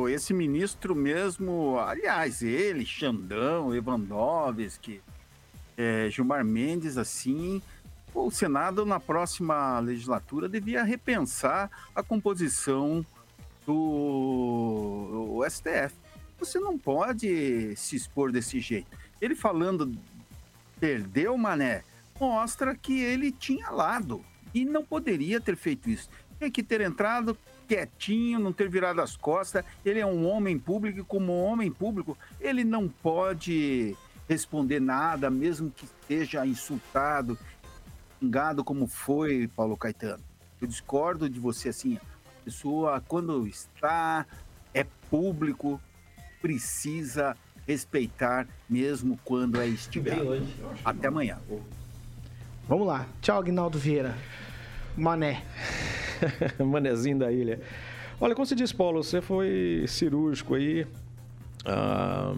[0.09, 5.01] Esse ministro mesmo, aliás, ele, Xandão, Lewandowski,
[5.77, 7.61] é, Gilmar Mendes, assim,
[8.13, 13.05] o Senado, na próxima legislatura, devia repensar a composição
[13.65, 15.95] do STF.
[16.39, 18.87] Você não pode se expor desse jeito.
[19.21, 19.97] Ele falando
[20.79, 21.83] perdeu o Mané,
[22.19, 24.23] mostra que ele tinha lado
[24.53, 26.09] e não poderia ter feito isso.
[26.37, 27.37] Tinha que ter entrado
[27.67, 29.63] quietinho, não ter virado as costas.
[29.85, 33.95] Ele é um homem público e como homem público, ele não pode
[34.27, 37.37] responder nada, mesmo que esteja insultado,
[38.19, 40.23] xingado como foi Paulo Caetano.
[40.61, 44.25] Eu discordo de você assim, a pessoa quando está
[44.73, 45.79] é público,
[46.41, 47.35] precisa
[47.67, 50.41] respeitar mesmo quando é instigado.
[50.83, 51.39] Até amanhã.
[52.67, 53.05] Vamos lá.
[53.21, 54.15] Tchau, Agnaldo Vieira.
[54.97, 55.43] Mané.
[56.59, 57.61] Manezinho da ilha.
[58.19, 60.87] Olha, como você disse, Paulo, você foi cirúrgico aí.
[61.63, 62.33] Ah,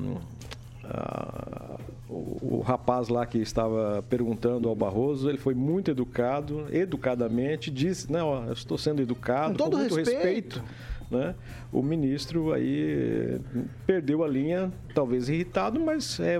[0.83, 1.77] ah,
[2.09, 8.11] o, o, rapaz lá que estava perguntando ao Barroso, ele foi muito educado, educadamente, disse,
[8.11, 10.59] não, eu estou sendo educado, com, todo com muito respeito.
[10.59, 10.63] respeito
[11.09, 11.33] né?
[11.71, 13.39] O ministro aí
[13.85, 16.37] perdeu a linha, talvez irritado, mas é,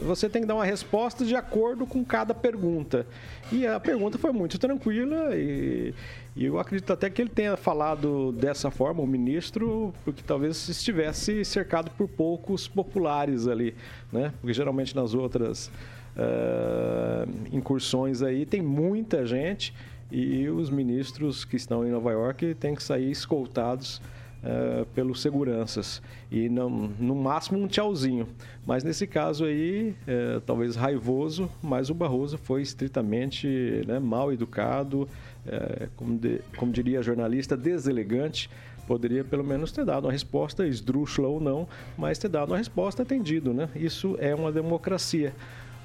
[0.00, 3.06] você tem que dar uma resposta de acordo com cada pergunta.
[3.50, 5.92] E a pergunta foi muito tranquila e,
[6.36, 11.44] e eu acredito até que ele tenha falado dessa forma, o ministro, porque talvez estivesse
[11.44, 13.74] cercado por poucos populares ali,
[14.12, 14.32] né?
[14.40, 15.70] Porque geralmente nas outras
[16.16, 19.74] uh, incursões aí tem muita gente
[20.10, 24.00] e os ministros que estão em Nova York têm que sair escoltados
[24.42, 26.00] uh, pelos seguranças
[26.30, 28.28] e não, no máximo um tchauzinho.
[28.64, 35.08] Mas nesse caso aí, uh, talvez raivoso, mas o Barroso foi estritamente né, mal educado,
[35.46, 38.48] uh, como, de, como diria a jornalista, deselegante
[38.86, 43.02] poderia pelo menos ter dado uma resposta esdrúxula ou não, mas ter dado uma resposta
[43.02, 43.68] atendido, né?
[43.74, 45.34] Isso é uma democracia.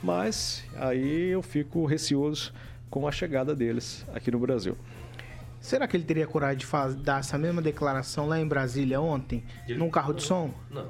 [0.04, 2.54] Mas aí eu fico receoso
[2.92, 4.78] com a chegada deles aqui no Brasil.
[5.60, 9.44] Será que ele teria coragem de faz- dar essa mesma declaração lá em Brasília ontem,
[9.68, 10.54] Ele- num carro de som?
[10.70, 10.88] Não.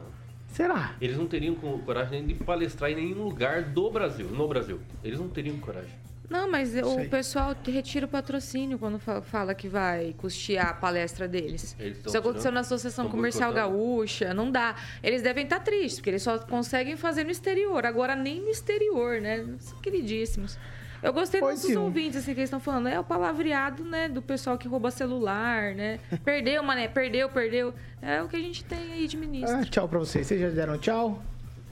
[0.47, 0.95] Será?
[0.99, 4.79] Eles não teriam co- coragem nem de palestrar em nenhum lugar do Brasil, no Brasil.
[5.03, 6.01] Eles não teriam coragem.
[6.29, 6.81] Não, mas Sei.
[6.81, 11.75] o pessoal retira o patrocínio quando fa- fala que vai custear a palestra deles.
[12.05, 13.51] Isso aconteceu na Associação Comercial?
[13.51, 14.75] Gaúcha, não dá.
[15.03, 17.85] Eles devem estar tristes, porque eles só conseguem fazer no exterior.
[17.85, 19.45] Agora, nem no exterior, né?
[19.59, 20.57] São queridíssimos.
[21.01, 22.87] Eu gostei Pois dos ouvintes, assim, que eles estão falando.
[22.87, 24.07] É o palavreado, né?
[24.07, 25.99] Do pessoal que rouba celular, né?
[26.23, 26.87] Perdeu, mané.
[26.87, 27.73] Perdeu, perdeu.
[28.01, 29.57] É o que a gente tem aí de ministro.
[29.57, 30.27] Ah, tchau pra vocês.
[30.27, 31.21] Vocês já deram tchau?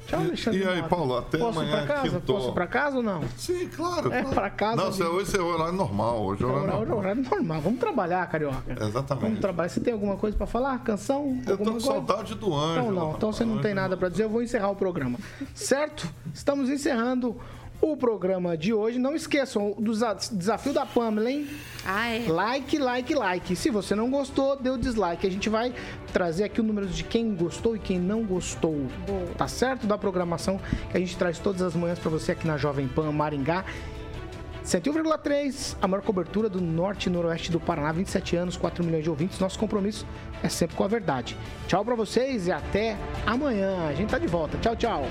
[0.07, 0.59] Tchau, Alexandre.
[0.61, 0.87] e aí, Mota.
[0.87, 2.19] Paulo, até Posso ir amanhã, pra casa?
[2.21, 3.21] Posso ir pra casa ou não?
[3.37, 4.11] Sim, claro.
[4.11, 4.35] É, claro.
[4.35, 5.03] pra casa, Não, amigo.
[5.03, 6.23] hoje é horário normal.
[6.25, 6.97] Hoje é É horário horário, normal.
[6.97, 7.61] horário normal.
[7.61, 8.63] Vamos trabalhar, carioca.
[8.65, 9.39] Vamos Exatamente.
[9.39, 9.69] trabalhar.
[9.69, 10.79] Você tem alguma coisa pra falar?
[10.83, 11.37] Canção?
[11.45, 11.85] Eu tô Alguma com coisa?
[11.85, 12.79] saudade do anjo.
[12.79, 15.19] Então não, então você não tem nada pra dizer, eu vou encerrar o programa.
[15.53, 16.11] Certo?
[16.33, 17.39] Estamos encerrando
[17.81, 18.99] o programa de hoje.
[18.99, 21.47] Não esqueçam do desa- desafio da Pamela, hein?
[21.85, 22.25] Ah, é.
[22.27, 23.55] Like, like, like.
[23.55, 25.25] Se você não gostou, dê o dislike.
[25.25, 25.73] A gente vai
[26.11, 28.75] trazer aqui o número de quem gostou e quem não gostou.
[29.37, 29.87] Tá certo?
[29.87, 30.59] Da programação
[30.91, 33.63] que a gente traz todas as manhãs pra você aqui na Jovem Pan Maringá.
[34.63, 39.09] 101,3, a maior cobertura do norte e noroeste do Paraná, 27 anos, 4 milhões de
[39.09, 39.39] ouvintes.
[39.39, 40.05] Nosso compromisso
[40.43, 41.35] é sempre com a verdade.
[41.67, 43.87] Tchau pra vocês e até amanhã.
[43.87, 44.57] A gente tá de volta.
[44.59, 45.03] Tchau, tchau.